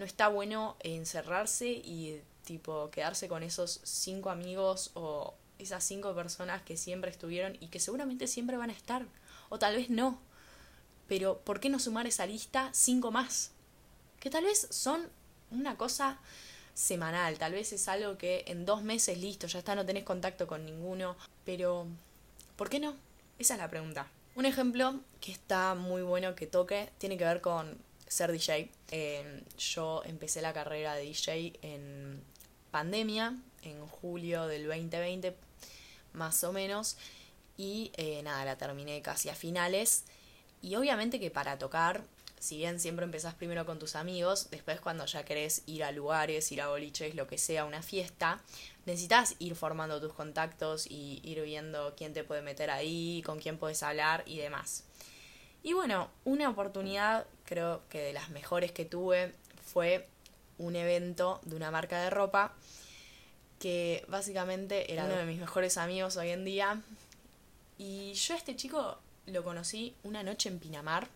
no 0.00 0.06
está 0.06 0.28
bueno 0.28 0.76
encerrarse 0.80 1.68
y 1.68 2.22
tipo 2.44 2.90
quedarse 2.90 3.28
con 3.28 3.42
esos 3.42 3.80
cinco 3.84 4.30
amigos 4.30 4.90
o 4.94 5.34
esas 5.58 5.84
cinco 5.84 6.14
personas 6.14 6.62
que 6.62 6.78
siempre 6.78 7.10
estuvieron 7.10 7.56
y 7.60 7.68
que 7.68 7.80
seguramente 7.80 8.26
siempre 8.26 8.56
van 8.56 8.70
a 8.70 8.72
estar 8.72 9.04
o 9.50 9.58
tal 9.58 9.76
vez 9.76 9.90
no. 9.90 10.18
Pero 11.06 11.40
¿por 11.40 11.60
qué 11.60 11.68
no 11.68 11.78
sumar 11.78 12.06
esa 12.06 12.24
lista 12.24 12.70
cinco 12.72 13.10
más? 13.10 13.52
Que 14.20 14.30
tal 14.30 14.44
vez 14.44 14.68
son 14.70 15.10
una 15.50 15.76
cosa 15.76 16.18
semanal, 16.74 17.38
tal 17.38 17.52
vez 17.52 17.72
es 17.72 17.88
algo 17.88 18.16
que 18.16 18.44
en 18.46 18.64
dos 18.64 18.82
meses 18.82 19.18
listo, 19.18 19.46
ya 19.46 19.58
está, 19.58 19.74
no 19.74 19.84
tenés 19.84 20.04
contacto 20.04 20.46
con 20.46 20.64
ninguno, 20.64 21.16
pero 21.44 21.86
¿por 22.56 22.68
qué 22.68 22.80
no? 22.80 22.96
Esa 23.38 23.54
es 23.54 23.60
la 23.60 23.68
pregunta. 23.68 24.06
Un 24.34 24.46
ejemplo 24.46 25.00
que 25.20 25.32
está 25.32 25.74
muy 25.74 26.02
bueno 26.02 26.34
que 26.34 26.46
toque 26.46 26.90
tiene 26.98 27.18
que 27.18 27.24
ver 27.24 27.40
con 27.40 27.78
ser 28.06 28.32
DJ. 28.32 28.70
Em, 28.90 29.42
yo 29.58 30.02
empecé 30.04 30.40
la 30.40 30.52
carrera 30.52 30.94
de 30.94 31.02
DJ 31.02 31.58
en 31.62 32.22
pandemia, 32.70 33.36
en 33.62 33.86
julio 33.86 34.46
del 34.46 34.66
2020, 34.66 35.36
más 36.12 36.42
o 36.44 36.52
menos. 36.52 36.96
Y 37.56 37.92
eh, 37.96 38.22
nada, 38.22 38.44
la 38.44 38.56
terminé 38.56 39.02
casi 39.02 39.28
a 39.28 39.34
finales. 39.34 40.04
Y 40.62 40.76
obviamente 40.76 41.20
que 41.20 41.30
para 41.30 41.58
tocar, 41.58 42.02
si 42.40 42.56
bien 42.56 42.80
siempre 42.80 43.04
empezás 43.04 43.34
primero 43.34 43.66
con 43.66 43.78
tus 43.78 43.94
amigos, 43.94 44.48
después 44.50 44.80
cuando 44.80 45.04
ya 45.04 45.24
querés 45.24 45.62
ir 45.66 45.84
a 45.84 45.92
lugares, 45.92 46.50
ir 46.50 46.62
a 46.62 46.68
boliches, 46.68 47.14
lo 47.14 47.26
que 47.26 47.36
sea, 47.36 47.66
una 47.66 47.82
fiesta, 47.82 48.40
necesitas 48.86 49.36
ir 49.38 49.54
formando 49.54 50.00
tus 50.00 50.14
contactos 50.14 50.86
y 50.86 51.20
ir 51.22 51.42
viendo 51.42 51.94
quién 51.96 52.14
te 52.14 52.24
puede 52.24 52.40
meter 52.40 52.70
ahí, 52.70 53.22
con 53.26 53.38
quién 53.38 53.58
puedes 53.58 53.82
hablar 53.82 54.24
y 54.26 54.38
demás. 54.38 54.84
Y 55.62 55.74
bueno, 55.74 56.08
una 56.24 56.48
oportunidad, 56.48 57.26
creo 57.44 57.82
que 57.90 58.00
de 58.00 58.14
las 58.14 58.30
mejores 58.30 58.72
que 58.72 58.86
tuve, 58.86 59.34
fue 59.62 60.08
un 60.56 60.76
evento 60.76 61.40
de 61.44 61.56
una 61.56 61.70
marca 61.70 62.00
de 62.00 62.08
ropa 62.08 62.54
que 63.58 64.02
básicamente 64.08 64.90
era 64.90 65.04
uno 65.04 65.16
de 65.16 65.26
mis 65.26 65.38
mejores 65.38 65.76
amigos 65.76 66.16
hoy 66.16 66.30
en 66.30 66.46
día. 66.46 66.80
Y 67.76 68.14
yo 68.14 68.32
a 68.32 68.38
este 68.38 68.56
chico 68.56 68.98
lo 69.26 69.44
conocí 69.44 69.94
una 70.02 70.22
noche 70.22 70.48
en 70.48 70.58
Pinamar, 70.58 71.08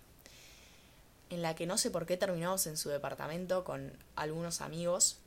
en 1.30 1.42
la 1.42 1.54
que 1.54 1.66
no 1.66 1.78
sé 1.78 1.90
por 1.90 2.06
qué 2.06 2.16
terminamos 2.16 2.66
en 2.66 2.76
su 2.76 2.88
departamento 2.88 3.64
con 3.64 3.92
algunos 4.16 4.60
amigos. 4.60 5.18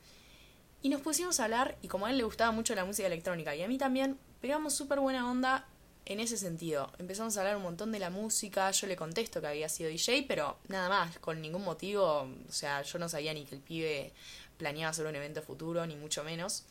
Y 0.81 0.89
nos 0.89 1.01
pusimos 1.01 1.39
a 1.39 1.45
hablar 1.45 1.77
y 1.81 1.87
como 1.87 2.05
a 2.05 2.11
él 2.11 2.17
le 2.17 2.23
gustaba 2.23 2.51
mucho 2.51 2.75
la 2.75 2.85
música 2.85 3.07
electrónica 3.07 3.55
y 3.55 3.63
a 3.63 3.67
mí 3.67 3.77
también, 3.77 4.19
pegamos 4.41 4.73
súper 4.73 4.99
buena 4.99 5.29
onda 5.29 5.67
en 6.05 6.19
ese 6.19 6.37
sentido. 6.37 6.91
Empezamos 6.99 7.35
a 7.35 7.41
hablar 7.41 7.57
un 7.57 7.63
montón 7.63 7.91
de 7.91 7.99
la 7.99 8.09
música, 8.09 8.71
yo 8.71 8.87
le 8.87 8.95
contesto 8.95 9.41
que 9.41 9.47
había 9.47 9.67
sido 9.67 9.89
DJ, 9.89 10.25
pero 10.27 10.57
nada 10.69 10.87
más, 10.87 11.19
con 11.19 11.41
ningún 11.41 11.63
motivo, 11.63 12.29
o 12.47 12.51
sea, 12.51 12.81
yo 12.83 12.97
no 12.99 13.09
sabía 13.09 13.33
ni 13.33 13.43
que 13.43 13.55
el 13.55 13.61
pibe 13.61 14.13
planeaba 14.57 14.91
hacer 14.91 15.05
un 15.05 15.15
evento 15.15 15.41
futuro, 15.41 15.85
ni 15.85 15.95
mucho 15.95 16.23
menos. 16.23 16.63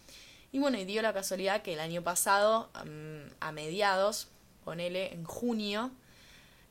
Y 0.53 0.59
bueno, 0.59 0.79
y 0.79 0.85
dio 0.85 1.03
la 1.03 1.13
casualidad 1.13 1.63
que 1.63 1.75
el 1.75 1.81
año 1.81 2.03
pasado, 2.03 2.71
a 3.41 3.53
mediados, 3.53 4.29
ponele 4.65 5.13
en 5.13 5.25
junio, 5.25 5.91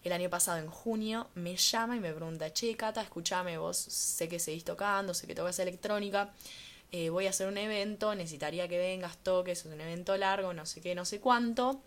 el 0.10 0.14
año 0.14 0.30
pasado 0.30 0.58
en 0.58 0.68
junio, 0.68 1.28
me 1.36 1.56
llama 1.56 1.96
y 1.96 2.00
me 2.00 2.14
pregunta, 2.14 2.52
che, 2.54 2.76
Cata, 2.76 3.02
escúchame, 3.02 3.58
vos 3.58 3.78
sé 3.78 4.28
que 4.28 4.40
seguís 4.40 4.64
tocando, 4.64 5.14
sé 5.14 5.28
que 5.28 5.36
tocas 5.36 5.60
electrónica, 5.60 6.34
eh, 6.92 7.10
voy 7.10 7.28
a 7.28 7.32
hacer 7.32 7.48
un 7.48 7.58
evento, 7.58 8.14
necesitaría 8.16 8.68
que 8.68 8.78
vengas, 8.78 9.18
toques, 9.18 9.60
es 9.60 9.66
un 9.66 9.80
evento 9.82 10.16
largo, 10.18 10.54
no 10.54 10.66
sé 10.66 10.82
qué, 10.82 10.96
no 10.96 11.06
sé 11.06 11.20
cuánto 11.20 11.82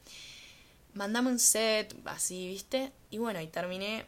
mandame 0.98 1.30
un 1.30 1.38
set, 1.38 1.94
así, 2.04 2.48
¿viste? 2.48 2.92
Y 3.10 3.18
bueno, 3.18 3.40
y 3.40 3.46
terminé 3.46 4.04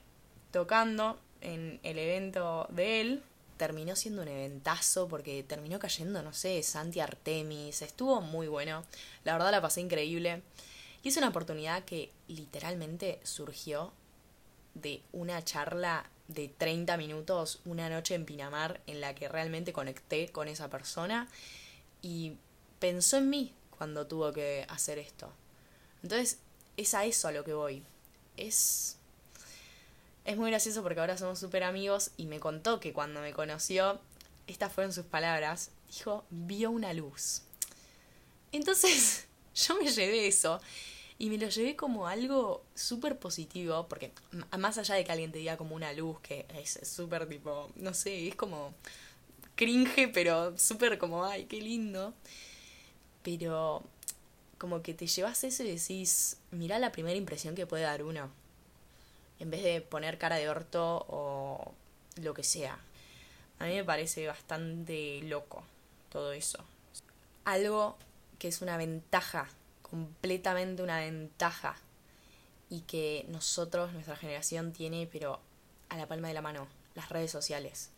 tocando 0.50 1.18
en 1.40 1.80
el 1.82 1.98
evento 1.98 2.66
de 2.70 3.00
él. 3.00 3.22
Terminó 3.56 3.94
siendo 3.94 4.22
un 4.22 4.28
eventazo 4.28 5.06
porque 5.06 5.42
terminó 5.42 5.78
cayendo, 5.78 6.22
no 6.22 6.32
sé, 6.32 6.62
Santi 6.62 7.00
Artemis. 7.00 7.82
Estuvo 7.82 8.20
muy 8.20 8.48
bueno. 8.48 8.84
La 9.22 9.34
verdad 9.34 9.50
la 9.50 9.60
pasé 9.60 9.82
increíble. 9.82 10.42
Y 11.02 11.08
es 11.08 11.16
una 11.16 11.28
oportunidad 11.28 11.84
que 11.84 12.10
literalmente 12.26 13.20
surgió 13.22 13.92
de 14.80 15.02
una 15.12 15.44
charla 15.44 16.08
de 16.28 16.48
30 16.48 16.96
minutos 16.96 17.60
una 17.64 17.88
noche 17.88 18.14
en 18.14 18.24
Pinamar 18.24 18.80
en 18.86 19.00
la 19.00 19.14
que 19.14 19.28
realmente 19.28 19.72
conecté 19.72 20.28
con 20.28 20.48
esa 20.48 20.70
persona 20.70 21.28
y 22.02 22.34
pensó 22.78 23.18
en 23.18 23.30
mí 23.30 23.52
cuando 23.76 24.06
tuvo 24.06 24.32
que 24.32 24.64
hacer 24.68 24.98
esto. 24.98 25.32
Entonces 26.02 26.38
es 26.76 26.94
a 26.94 27.04
eso 27.04 27.28
a 27.28 27.32
lo 27.32 27.44
que 27.44 27.52
voy. 27.52 27.82
Es. 28.36 28.96
Es 30.24 30.36
muy 30.36 30.50
gracioso 30.50 30.82
porque 30.82 31.00
ahora 31.00 31.18
somos 31.18 31.38
súper 31.38 31.64
amigos 31.64 32.10
y 32.16 32.26
me 32.26 32.40
contó 32.40 32.78
que 32.78 32.92
cuando 32.92 33.20
me 33.20 33.32
conoció, 33.32 34.00
estas 34.46 34.72
fueron 34.72 34.92
sus 34.92 35.06
palabras, 35.06 35.70
dijo, 35.88 36.24
vio 36.30 36.70
una 36.70 36.92
luz. 36.92 37.42
Entonces, 38.52 39.26
yo 39.54 39.76
me 39.76 39.90
llevé 39.90 40.28
eso 40.28 40.60
y 41.20 41.28
me 41.28 41.36
lo 41.36 41.50
llevé 41.50 41.76
como 41.76 42.06
algo 42.06 42.64
súper 42.74 43.18
positivo, 43.18 43.86
porque 43.88 44.10
más 44.58 44.78
allá 44.78 44.94
de 44.94 45.04
que 45.04 45.12
alguien 45.12 45.30
te 45.30 45.38
diga 45.38 45.58
como 45.58 45.76
una 45.76 45.92
luz, 45.92 46.18
que 46.20 46.46
es 46.54 46.80
súper 46.82 47.28
tipo, 47.28 47.70
no 47.76 47.92
sé, 47.92 48.26
es 48.26 48.36
como 48.36 48.72
cringe, 49.54 50.10
pero 50.14 50.56
súper 50.58 50.96
como, 50.96 51.26
ay, 51.26 51.44
qué 51.44 51.60
lindo. 51.60 52.14
Pero 53.22 53.82
como 54.56 54.80
que 54.80 54.94
te 54.94 55.06
llevas 55.06 55.44
eso 55.44 55.62
y 55.62 55.72
decís, 55.72 56.38
mirá 56.52 56.78
la 56.78 56.90
primera 56.90 57.18
impresión 57.18 57.54
que 57.54 57.66
puede 57.66 57.82
dar 57.82 58.02
uno. 58.02 58.30
En 59.40 59.50
vez 59.50 59.62
de 59.62 59.82
poner 59.82 60.16
cara 60.16 60.36
de 60.36 60.48
orto 60.48 61.04
o 61.06 61.74
lo 62.16 62.32
que 62.32 62.44
sea. 62.44 62.78
A 63.58 63.66
mí 63.66 63.74
me 63.74 63.84
parece 63.84 64.26
bastante 64.26 65.20
loco 65.24 65.64
todo 66.08 66.32
eso. 66.32 66.64
Algo 67.44 67.98
que 68.38 68.48
es 68.48 68.62
una 68.62 68.78
ventaja 68.78 69.50
completamente 69.90 70.82
una 70.82 70.98
ventaja 70.98 71.76
y 72.68 72.82
que 72.82 73.26
nosotros, 73.28 73.92
nuestra 73.92 74.16
generación, 74.16 74.72
tiene, 74.72 75.08
pero 75.10 75.40
a 75.88 75.96
la 75.96 76.06
palma 76.06 76.28
de 76.28 76.34
la 76.34 76.42
mano, 76.42 76.68
las 76.94 77.08
redes 77.08 77.30
sociales. 77.30 77.90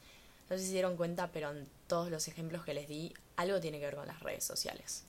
No 0.48 0.56
sé 0.56 0.62
si 0.62 0.68
se 0.68 0.72
dieron 0.72 0.96
cuenta, 0.96 1.30
pero 1.32 1.50
en 1.50 1.68
todos 1.86 2.10
los 2.10 2.26
ejemplos 2.28 2.64
que 2.64 2.74
les 2.74 2.88
di, 2.88 3.12
algo 3.36 3.60
tiene 3.60 3.78
que 3.78 3.86
ver 3.86 3.96
con 3.96 4.06
las 4.06 4.20
redes 4.20 4.44
sociales. 4.44 5.04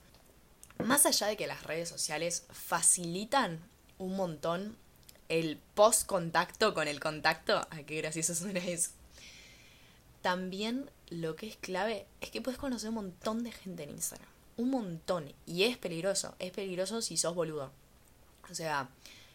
Más 0.84 1.06
allá 1.06 1.28
de 1.28 1.36
que 1.36 1.46
las 1.46 1.62
redes 1.64 1.88
sociales 1.88 2.46
facilitan 2.50 3.60
un 3.98 4.16
montón 4.16 4.76
el 5.28 5.58
post 5.74 6.06
contacto 6.06 6.74
con 6.74 6.88
el 6.88 7.00
contacto, 7.00 7.66
ay, 7.70 7.84
qué 7.84 7.96
gracioso 7.96 8.34
suena 8.34 8.60
eso. 8.60 8.90
También 10.22 10.90
lo 11.08 11.36
que 11.36 11.48
es 11.48 11.56
clave 11.56 12.06
es 12.20 12.30
que 12.30 12.40
puedes 12.40 12.58
conocer 12.58 12.88
un 12.90 12.96
montón 12.96 13.44
de 13.44 13.52
gente 13.52 13.82
en 13.82 13.90
Instagram. 13.90 14.33
Un 14.56 14.70
montón. 14.70 15.32
Y 15.46 15.64
es 15.64 15.76
peligroso. 15.78 16.34
Es 16.38 16.52
peligroso 16.52 17.02
si 17.02 17.16
sos 17.16 17.34
boludo. 17.34 17.70
O 18.50 18.54
sea, 18.54 18.88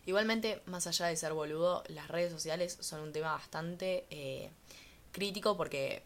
igualmente, 0.06 0.62
más 0.66 0.88
allá 0.88 1.08
de 1.08 1.16
ser 1.16 1.34
boludo, 1.34 1.84
las 1.88 2.08
redes 2.08 2.32
sociales 2.32 2.78
son 2.80 3.02
un 3.02 3.12
tema 3.12 3.34
bastante 3.34 4.06
eh, 4.10 4.50
crítico 5.12 5.58
porque 5.58 6.04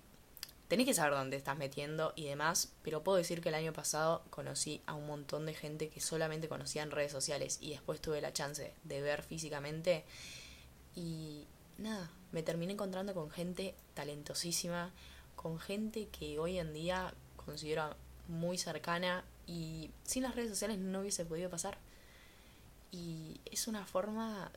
tenés 0.68 0.88
que 0.88 0.94
saber 0.94 1.14
dónde 1.14 1.38
estás 1.38 1.58
metiendo 1.58 2.14
y 2.16 2.26
demás, 2.26 2.72
pero 2.82 3.04
puedo 3.04 3.18
decir 3.18 3.42
que 3.42 3.50
el 3.50 3.56
año 3.56 3.74
pasado 3.74 4.24
conocí 4.30 4.82
a 4.88 4.96
un 4.96 5.06
montón 5.06 5.46
de 5.46 5.54
gente 5.54 5.90
que 5.90 6.02
solamente 6.02 6.48
conocía 6.48 6.82
en 6.82 6.92
redes 6.92 7.12
sociales 7.12 7.60
y 7.62 7.72
después 7.72 8.02
tuve 8.02 8.22
la 8.22 8.34
chance 8.34 8.74
de 8.84 9.02
ver 9.02 9.22
físicamente 9.22 10.04
y 10.96 11.46
nada, 11.78 12.10
me 12.32 12.44
terminé 12.44 12.74
encontrando 12.74 13.14
con 13.14 13.30
gente 13.30 13.76
talentosísima, 13.94 14.92
con 15.36 15.60
gente 15.60 16.08
que 16.08 16.40
hoy 16.40 16.58
en 16.58 16.74
día 16.74 17.14
considero 17.36 17.96
muy 18.28 18.58
cercana 18.58 19.24
y 19.48 19.92
sin 20.04 20.24
las 20.24 20.36
redes 20.36 20.50
sociales 20.50 20.78
no 20.78 21.02
hubiese 21.02 21.26
podido 21.26 21.50
pasar. 21.50 21.78
Y 22.92 23.40
es 23.46 23.68
una 23.68 23.86
forma 23.86 24.52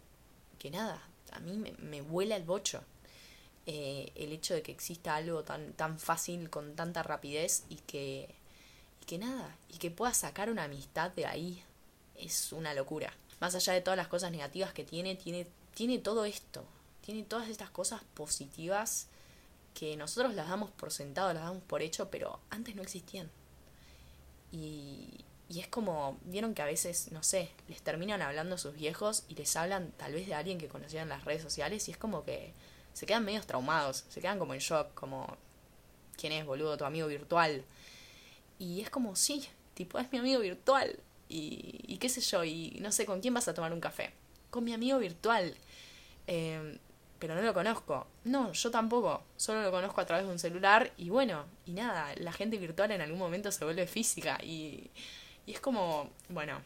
que 0.59 0.71
nada, 0.71 1.03
a 1.33 1.41
mí 1.41 1.57
me, 1.57 1.73
me 1.73 2.03
vuela 2.03 2.37
el 2.37 2.45
bocho. 2.45 2.83
Eh, 3.69 4.13
el 4.15 4.31
hecho 4.31 4.55
de 4.55 4.63
que 4.63 4.71
exista 4.71 5.17
algo 5.17 5.43
tan, 5.43 5.73
tan 5.73 5.99
fácil, 5.99 6.51
con 6.51 6.77
tanta 6.77 7.03
rapidez 7.03 7.65
y 7.69 7.77
que, 7.77 8.33
y 9.03 9.05
que 9.07 9.19
nada, 9.19 9.57
y 9.69 9.79
que 9.79 9.91
pueda 9.91 10.15
sacar 10.15 10.51
una 10.51 10.65
amistad 10.65 11.11
de 11.11 11.27
ahí, 11.27 11.65
es 12.15 12.53
una 12.53 12.75
locura. 12.75 13.13
Más 13.41 13.57
allá 13.57 13.73
de 13.73 13.81
todas 13.81 13.97
las 13.97 14.07
cosas 14.07 14.31
negativas 14.31 14.73
que 14.73 14.85
tiene, 14.85 15.17
tiene, 15.17 15.49
tiene 15.75 15.99
todo 15.99 16.25
esto, 16.25 16.65
tiene 17.01 17.25
todas 17.25 17.49
estas 17.49 17.71
cosas 17.71 18.03
positivas 18.15 19.09
que 19.75 19.97
nosotros 19.97 20.35
las 20.35 20.49
damos 20.49 20.71
por 20.71 20.93
sentado, 20.93 21.35
las 21.35 21.43
damos 21.43 21.63
por 21.65 21.83
hecho, 21.83 22.09
pero 22.09 22.39
antes 22.51 22.77
no 22.77 22.83
existían. 22.83 23.29
Y, 24.53 25.25
y 25.49 25.61
es 25.61 25.69
como, 25.69 26.19
vieron 26.25 26.55
que 26.55 26.63
a 26.63 26.67
veces, 26.67 27.13
no 27.13 27.23
sé, 27.23 27.51
les 27.69 27.83
terminan 27.83 28.23
hablando 28.23 28.57
a 28.57 28.59
sus 28.59 28.75
viejos 28.75 29.25
y 29.29 29.35
les 29.35 29.55
hablan 29.57 29.93
tal 29.93 30.13
vez 30.13 30.27
de 30.27 30.35
alguien 30.35 30.59
que 30.59 30.69
conocían 30.69 31.05
en 31.05 31.09
las 31.11 31.25
redes 31.25 31.43
sociales 31.43 31.89
y 31.89 31.93
es 31.93 31.99
como 31.99 32.25
que 32.25 32.53
se 32.93 33.07
quedan 33.07 33.25
medios 33.25 33.47
traumados, 33.47 34.05
se 34.09 34.21
quedan 34.21 34.39
como 34.39 34.55
en 34.55 34.61
shock, 34.61 34.93
como, 34.95 35.37
¿quién 36.17 36.33
es, 36.33 36.45
boludo? 36.47 36.77
Tu 36.77 36.85
amigo 36.85 37.07
virtual. 37.07 37.65
Y 38.59 38.81
es 38.81 38.91
como, 38.91 39.15
sí, 39.15 39.47
tipo, 39.75 39.99
es 39.99 40.11
mi 40.11 40.19
amigo 40.19 40.41
virtual. 40.41 40.99
Y, 41.29 41.85
y 41.87 41.99
qué 41.99 42.09
sé 42.09 42.21
yo, 42.21 42.45
y 42.45 42.79
no 42.81 42.91
sé, 42.93 43.05
¿con 43.05 43.21
quién 43.21 43.35
vas 43.35 43.49
a 43.49 43.55
tomar 43.55 43.73
un 43.73 43.81
café? 43.81 44.13
Con 44.51 44.65
mi 44.65 44.73
amigo 44.73 44.99
virtual. 44.99 45.55
Eh, 46.27 46.79
pero 47.19 47.35
no 47.35 47.43
lo 47.43 47.55
conozco. 47.55 48.07
No, 48.25 48.53
yo 48.53 48.71
tampoco. 48.71 49.23
Solo 49.37 49.63
lo 49.63 49.71
conozco 49.71 50.01
a 50.01 50.07
través 50.07 50.27
de 50.27 50.33
un 50.33 50.39
celular 50.39 50.93
y 50.97 51.11
bueno, 51.11 51.45
y 51.65 51.73
nada, 51.73 52.13
la 52.17 52.33
gente 52.33 52.59
virtual 52.59 52.91
en 52.91 53.01
algún 53.01 53.19
momento 53.19 53.51
se 53.53 53.65
vuelve 53.65 53.87
física 53.87 54.39
y, 54.43 54.91
y 55.47 55.53
es 55.53 55.61
como, 55.61 56.11
bueno, 56.29 56.61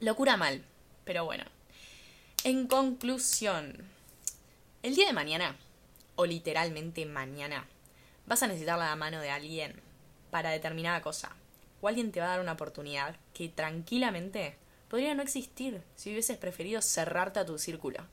locura 0.00 0.36
mal, 0.36 0.62
pero 1.04 1.24
bueno. 1.24 1.44
En 2.44 2.66
conclusión, 2.66 3.76
el 4.82 4.94
día 4.94 5.06
de 5.06 5.12
mañana, 5.12 5.56
o 6.16 6.26
literalmente 6.26 7.04
mañana, 7.06 7.66
vas 8.26 8.42
a 8.42 8.46
necesitar 8.46 8.78
la 8.78 8.96
mano 8.96 9.20
de 9.20 9.30
alguien 9.30 9.80
para 10.30 10.50
determinada 10.50 11.02
cosa. 11.02 11.36
O 11.80 11.88
alguien 11.88 12.12
te 12.12 12.20
va 12.20 12.26
a 12.26 12.30
dar 12.30 12.40
una 12.40 12.52
oportunidad 12.52 13.16
que 13.34 13.48
tranquilamente 13.48 14.56
podría 14.88 15.14
no 15.14 15.22
existir 15.22 15.82
si 15.96 16.10
hubieses 16.10 16.36
preferido 16.36 16.82
cerrarte 16.82 17.40
a 17.40 17.46
tu 17.46 17.58
círculo. 17.58 18.06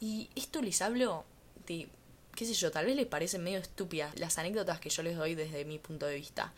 Y 0.00 0.30
esto 0.34 0.62
les 0.62 0.80
hablo 0.80 1.24
de, 1.66 1.88
qué 2.34 2.46
sé 2.46 2.54
yo, 2.54 2.70
tal 2.70 2.86
vez 2.86 2.96
les 2.96 3.06
parecen 3.06 3.44
medio 3.44 3.58
estúpidas 3.58 4.18
las 4.18 4.38
anécdotas 4.38 4.80
que 4.80 4.88
yo 4.90 5.02
les 5.02 5.16
doy 5.16 5.34
desde 5.34 5.66
mi 5.66 5.78
punto 5.78 6.06
de 6.06 6.16
vista. 6.16 6.54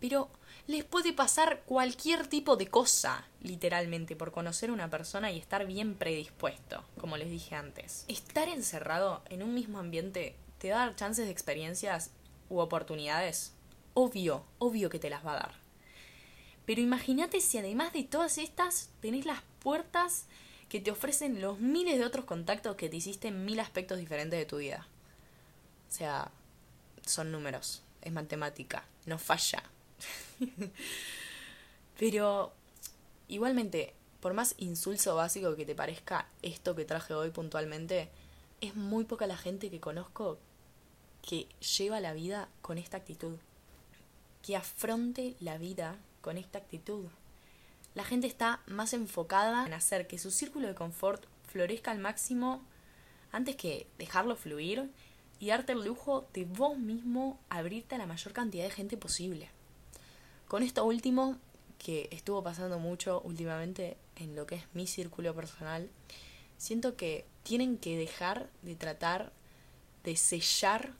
Pero 0.00 0.28
les 0.66 0.84
puede 0.84 1.14
pasar 1.14 1.62
cualquier 1.64 2.26
tipo 2.26 2.56
de 2.56 2.68
cosa, 2.68 3.26
literalmente, 3.40 4.16
por 4.16 4.32
conocer 4.32 4.68
a 4.68 4.74
una 4.74 4.90
persona 4.90 5.32
y 5.32 5.38
estar 5.38 5.66
bien 5.66 5.94
predispuesto, 5.94 6.84
como 7.00 7.16
les 7.16 7.30
dije 7.30 7.54
antes. 7.54 8.04
Estar 8.08 8.48
encerrado 8.48 9.22
en 9.30 9.42
un 9.42 9.54
mismo 9.54 9.78
ambiente 9.78 10.36
te 10.58 10.70
va 10.70 10.82
a 10.82 10.86
dar 10.86 10.96
chances 10.96 11.24
de 11.24 11.32
experiencias 11.32 12.10
u 12.50 12.58
oportunidades. 12.58 13.54
Obvio, 13.94 14.44
obvio 14.58 14.90
que 14.90 14.98
te 14.98 15.08
las 15.08 15.24
va 15.24 15.32
a 15.32 15.40
dar. 15.40 15.54
Pero 16.66 16.80
imagínate 16.80 17.40
si 17.40 17.58
además 17.58 17.92
de 17.92 18.04
todas 18.04 18.38
estas 18.38 18.90
tenés 19.00 19.26
las 19.26 19.42
puertas 19.58 20.26
que 20.74 20.80
te 20.80 20.90
ofrecen 20.90 21.40
los 21.40 21.60
miles 21.60 22.00
de 22.00 22.04
otros 22.04 22.24
contactos 22.24 22.74
que 22.74 22.88
te 22.88 22.96
hiciste 22.96 23.28
en 23.28 23.44
mil 23.44 23.60
aspectos 23.60 23.96
diferentes 23.96 24.36
de 24.36 24.44
tu 24.44 24.56
vida. 24.56 24.88
O 25.88 25.92
sea, 25.92 26.32
son 27.06 27.30
números, 27.30 27.84
es 28.02 28.12
matemática, 28.12 28.84
no 29.06 29.20
falla. 29.20 29.62
Pero 31.96 32.52
igualmente, 33.28 33.94
por 34.18 34.34
más 34.34 34.56
insulso 34.58 35.14
básico 35.14 35.54
que 35.54 35.64
te 35.64 35.76
parezca 35.76 36.26
esto 36.42 36.74
que 36.74 36.84
traje 36.84 37.14
hoy 37.14 37.30
puntualmente, 37.30 38.08
es 38.60 38.74
muy 38.74 39.04
poca 39.04 39.28
la 39.28 39.36
gente 39.36 39.70
que 39.70 39.78
conozco 39.78 40.38
que 41.22 41.46
lleva 41.78 42.00
la 42.00 42.14
vida 42.14 42.48
con 42.62 42.78
esta 42.78 42.96
actitud. 42.96 43.36
Que 44.42 44.56
afronte 44.56 45.36
la 45.38 45.56
vida 45.56 45.98
con 46.20 46.36
esta 46.36 46.58
actitud. 46.58 47.06
La 47.94 48.04
gente 48.04 48.26
está 48.26 48.60
más 48.66 48.92
enfocada 48.92 49.66
en 49.66 49.72
hacer 49.72 50.06
que 50.06 50.18
su 50.18 50.30
círculo 50.30 50.66
de 50.66 50.74
confort 50.74 51.24
florezca 51.46 51.92
al 51.92 51.98
máximo 51.98 52.62
antes 53.30 53.54
que 53.54 53.86
dejarlo 53.98 54.34
fluir 54.34 54.90
y 55.38 55.48
darte 55.48 55.72
el 55.72 55.84
lujo 55.84 56.26
de 56.32 56.44
vos 56.44 56.76
mismo 56.76 57.38
abrirte 57.50 57.94
a 57.94 57.98
la 57.98 58.06
mayor 58.06 58.32
cantidad 58.32 58.64
de 58.64 58.70
gente 58.70 58.96
posible. 58.96 59.50
Con 60.48 60.62
esto 60.62 60.84
último, 60.84 61.38
que 61.78 62.08
estuvo 62.10 62.42
pasando 62.42 62.78
mucho 62.78 63.20
últimamente 63.24 63.96
en 64.16 64.34
lo 64.34 64.46
que 64.46 64.56
es 64.56 64.64
mi 64.72 64.86
círculo 64.86 65.34
personal, 65.34 65.88
siento 66.56 66.96
que 66.96 67.24
tienen 67.42 67.78
que 67.78 67.96
dejar 67.96 68.48
de 68.62 68.74
tratar 68.74 69.32
de 70.02 70.16
sellar 70.16 70.94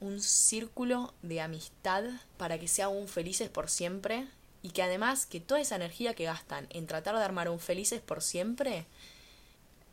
un 0.00 0.20
círculo 0.20 1.14
de 1.22 1.40
amistad 1.40 2.04
para 2.36 2.58
que 2.58 2.68
sea 2.68 2.88
un 2.88 3.06
felices 3.06 3.48
por 3.48 3.68
siempre 3.70 4.26
y 4.64 4.70
que 4.70 4.82
además 4.82 5.26
que 5.26 5.40
toda 5.40 5.60
esa 5.60 5.76
energía 5.76 6.14
que 6.14 6.24
gastan 6.24 6.66
en 6.70 6.86
tratar 6.86 7.14
de 7.16 7.22
armar 7.22 7.50
un 7.50 7.60
felices 7.60 8.00
por 8.00 8.22
siempre 8.22 8.86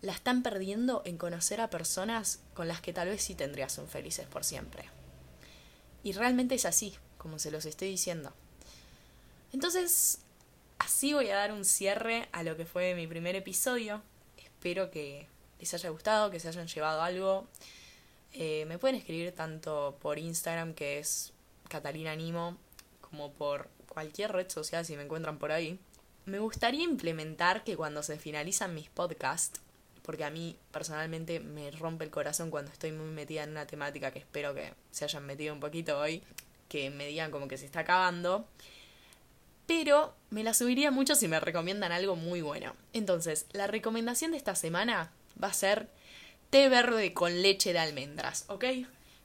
la 0.01 0.13
están 0.13 0.43
perdiendo 0.43 1.01
en 1.03 1.17
conocer 1.17 1.59
a 1.59 1.69
personas 1.69 2.39
con 2.53 2.69
las 2.69 2.79
que 2.79 2.93
tal 2.93 3.09
vez 3.09 3.21
sí 3.21 3.35
tendrías 3.35 3.77
un 3.79 3.89
felices 3.89 4.27
por 4.27 4.45
siempre. 4.45 4.85
Y 6.05 6.13
realmente 6.13 6.55
es 6.55 6.63
así, 6.63 6.95
como 7.17 7.37
se 7.37 7.51
los 7.51 7.65
estoy 7.65 7.89
diciendo. 7.89 8.31
Entonces, 9.51 10.19
así 10.79 11.11
voy 11.11 11.27
a 11.27 11.35
dar 11.35 11.51
un 11.51 11.65
cierre 11.65 12.29
a 12.31 12.41
lo 12.41 12.55
que 12.55 12.65
fue 12.65 12.95
mi 12.95 13.07
primer 13.07 13.35
episodio. 13.35 14.01
Espero 14.37 14.89
que 14.89 15.27
les 15.59 15.73
haya 15.73 15.89
gustado, 15.89 16.31
que 16.31 16.39
se 16.39 16.47
hayan 16.47 16.67
llevado 16.67 17.01
algo. 17.01 17.45
Eh, 18.31 18.63
me 18.67 18.79
pueden 18.79 18.95
escribir 18.95 19.33
tanto 19.33 19.97
por 20.01 20.17
Instagram, 20.17 20.75
que 20.75 20.99
es 20.99 21.33
Catalina 21.67 22.15
Nimo, 22.15 22.57
como 23.01 23.33
por 23.33 23.67
cualquier 23.93 24.31
red 24.31 24.49
social 24.49 24.85
si 24.85 24.95
me 24.95 25.03
encuentran 25.03 25.37
por 25.37 25.51
ahí. 25.51 25.79
Me 26.25 26.39
gustaría 26.39 26.83
implementar 26.83 27.63
que 27.63 27.75
cuando 27.75 28.03
se 28.03 28.17
finalizan 28.17 28.73
mis 28.75 28.89
podcasts, 28.89 29.59
porque 30.03 30.23
a 30.23 30.29
mí 30.29 30.57
personalmente 30.71 31.39
me 31.39 31.71
rompe 31.71 32.05
el 32.05 32.11
corazón 32.11 32.51
cuando 32.51 32.71
estoy 32.71 32.91
muy 32.91 33.09
metida 33.09 33.43
en 33.43 33.51
una 33.51 33.67
temática 33.67 34.11
que 34.11 34.19
espero 34.19 34.53
que 34.53 34.73
se 34.91 35.05
hayan 35.05 35.25
metido 35.25 35.53
un 35.53 35.59
poquito 35.59 35.99
hoy, 35.99 36.23
que 36.69 36.89
me 36.89 37.07
digan 37.07 37.31
como 37.31 37.47
que 37.47 37.57
se 37.57 37.65
está 37.65 37.81
acabando 37.81 38.47
pero 39.71 40.13
me 40.31 40.43
la 40.43 40.53
subiría 40.53 40.91
mucho 40.91 41.15
si 41.15 41.29
me 41.29 41.39
recomiendan 41.39 41.93
algo 41.93 42.17
muy 42.17 42.41
bueno. 42.41 42.75
Entonces, 42.91 43.45
la 43.53 43.67
recomendación 43.67 44.31
de 44.31 44.37
esta 44.37 44.53
semana 44.53 45.13
va 45.41 45.47
a 45.47 45.53
ser 45.53 45.87
té 46.49 46.67
verde 46.67 47.13
con 47.13 47.41
leche 47.41 47.71
de 47.71 47.79
almendras, 47.79 48.43
¿ok? 48.49 48.65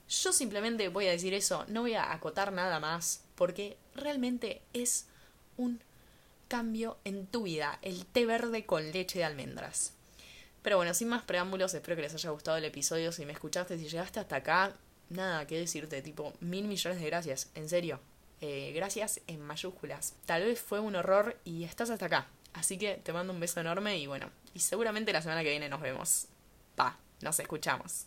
Yo 0.09 0.33
simplemente 0.33 0.89
voy 0.89 1.07
a 1.07 1.11
decir 1.11 1.35
eso, 1.35 1.65
no 1.69 1.83
voy 1.83 1.95
a 1.95 2.13
acotar 2.13 2.53
nada 2.53 2.79
más, 2.79 3.25
porque 3.35 3.77
realmente 3.95 4.63
es 4.73 5.07
un 5.57 5.81
cambio 6.49 6.99
en 7.05 7.27
tu 7.27 7.43
vida, 7.43 7.79
el 7.83 8.07
té 8.07 8.25
verde 8.25 8.67
con 8.67 8.93
leche 8.93 9.19
de 9.19 9.25
almendras. 9.25 9.95
Pero 10.63 10.77
bueno, 10.77 10.95
sin 10.95 11.09
más 11.09 11.23
preámbulos, 11.23 11.75
espero 11.75 11.97
que 11.97 12.03
les 12.03 12.15
haya 12.15 12.31
gustado 12.31 12.57
el 12.57 12.65
episodio. 12.65 13.13
Si 13.13 13.25
me 13.25 13.33
escuchaste, 13.33 13.79
si 13.79 13.89
llegaste 13.89 14.19
hasta 14.19 14.37
acá, 14.37 14.75
nada 15.09 15.47
que 15.47 15.59
decirte, 15.59 16.03
tipo, 16.03 16.33
mil 16.41 16.67
millones 16.67 17.01
de 17.01 17.07
gracias, 17.07 17.51
en 17.55 17.69
serio. 17.69 18.01
Eh, 18.41 18.73
gracias 18.75 19.21
en 19.29 19.41
mayúsculas. 19.41 20.15
Tal 20.25 20.43
vez 20.43 20.61
fue 20.61 20.81
un 20.81 20.97
horror 20.97 21.39
y 21.45 21.65
estás 21.65 21.91
hasta 21.91 22.07
acá. 22.07 22.27
Así 22.53 22.79
que 22.79 22.95
te 22.97 23.13
mando 23.13 23.33
un 23.33 23.41
beso 23.41 23.61
enorme 23.61 23.99
y 23.99 24.07
bueno, 24.07 24.31
y 24.55 24.61
seguramente 24.61 25.13
la 25.13 25.23
semana 25.23 25.43
que 25.43 25.51
viene 25.51 25.69
nos 25.69 25.81
vemos. 25.81 26.27
Pa, 26.75 26.99
nos 27.21 27.39
escuchamos. 27.39 28.07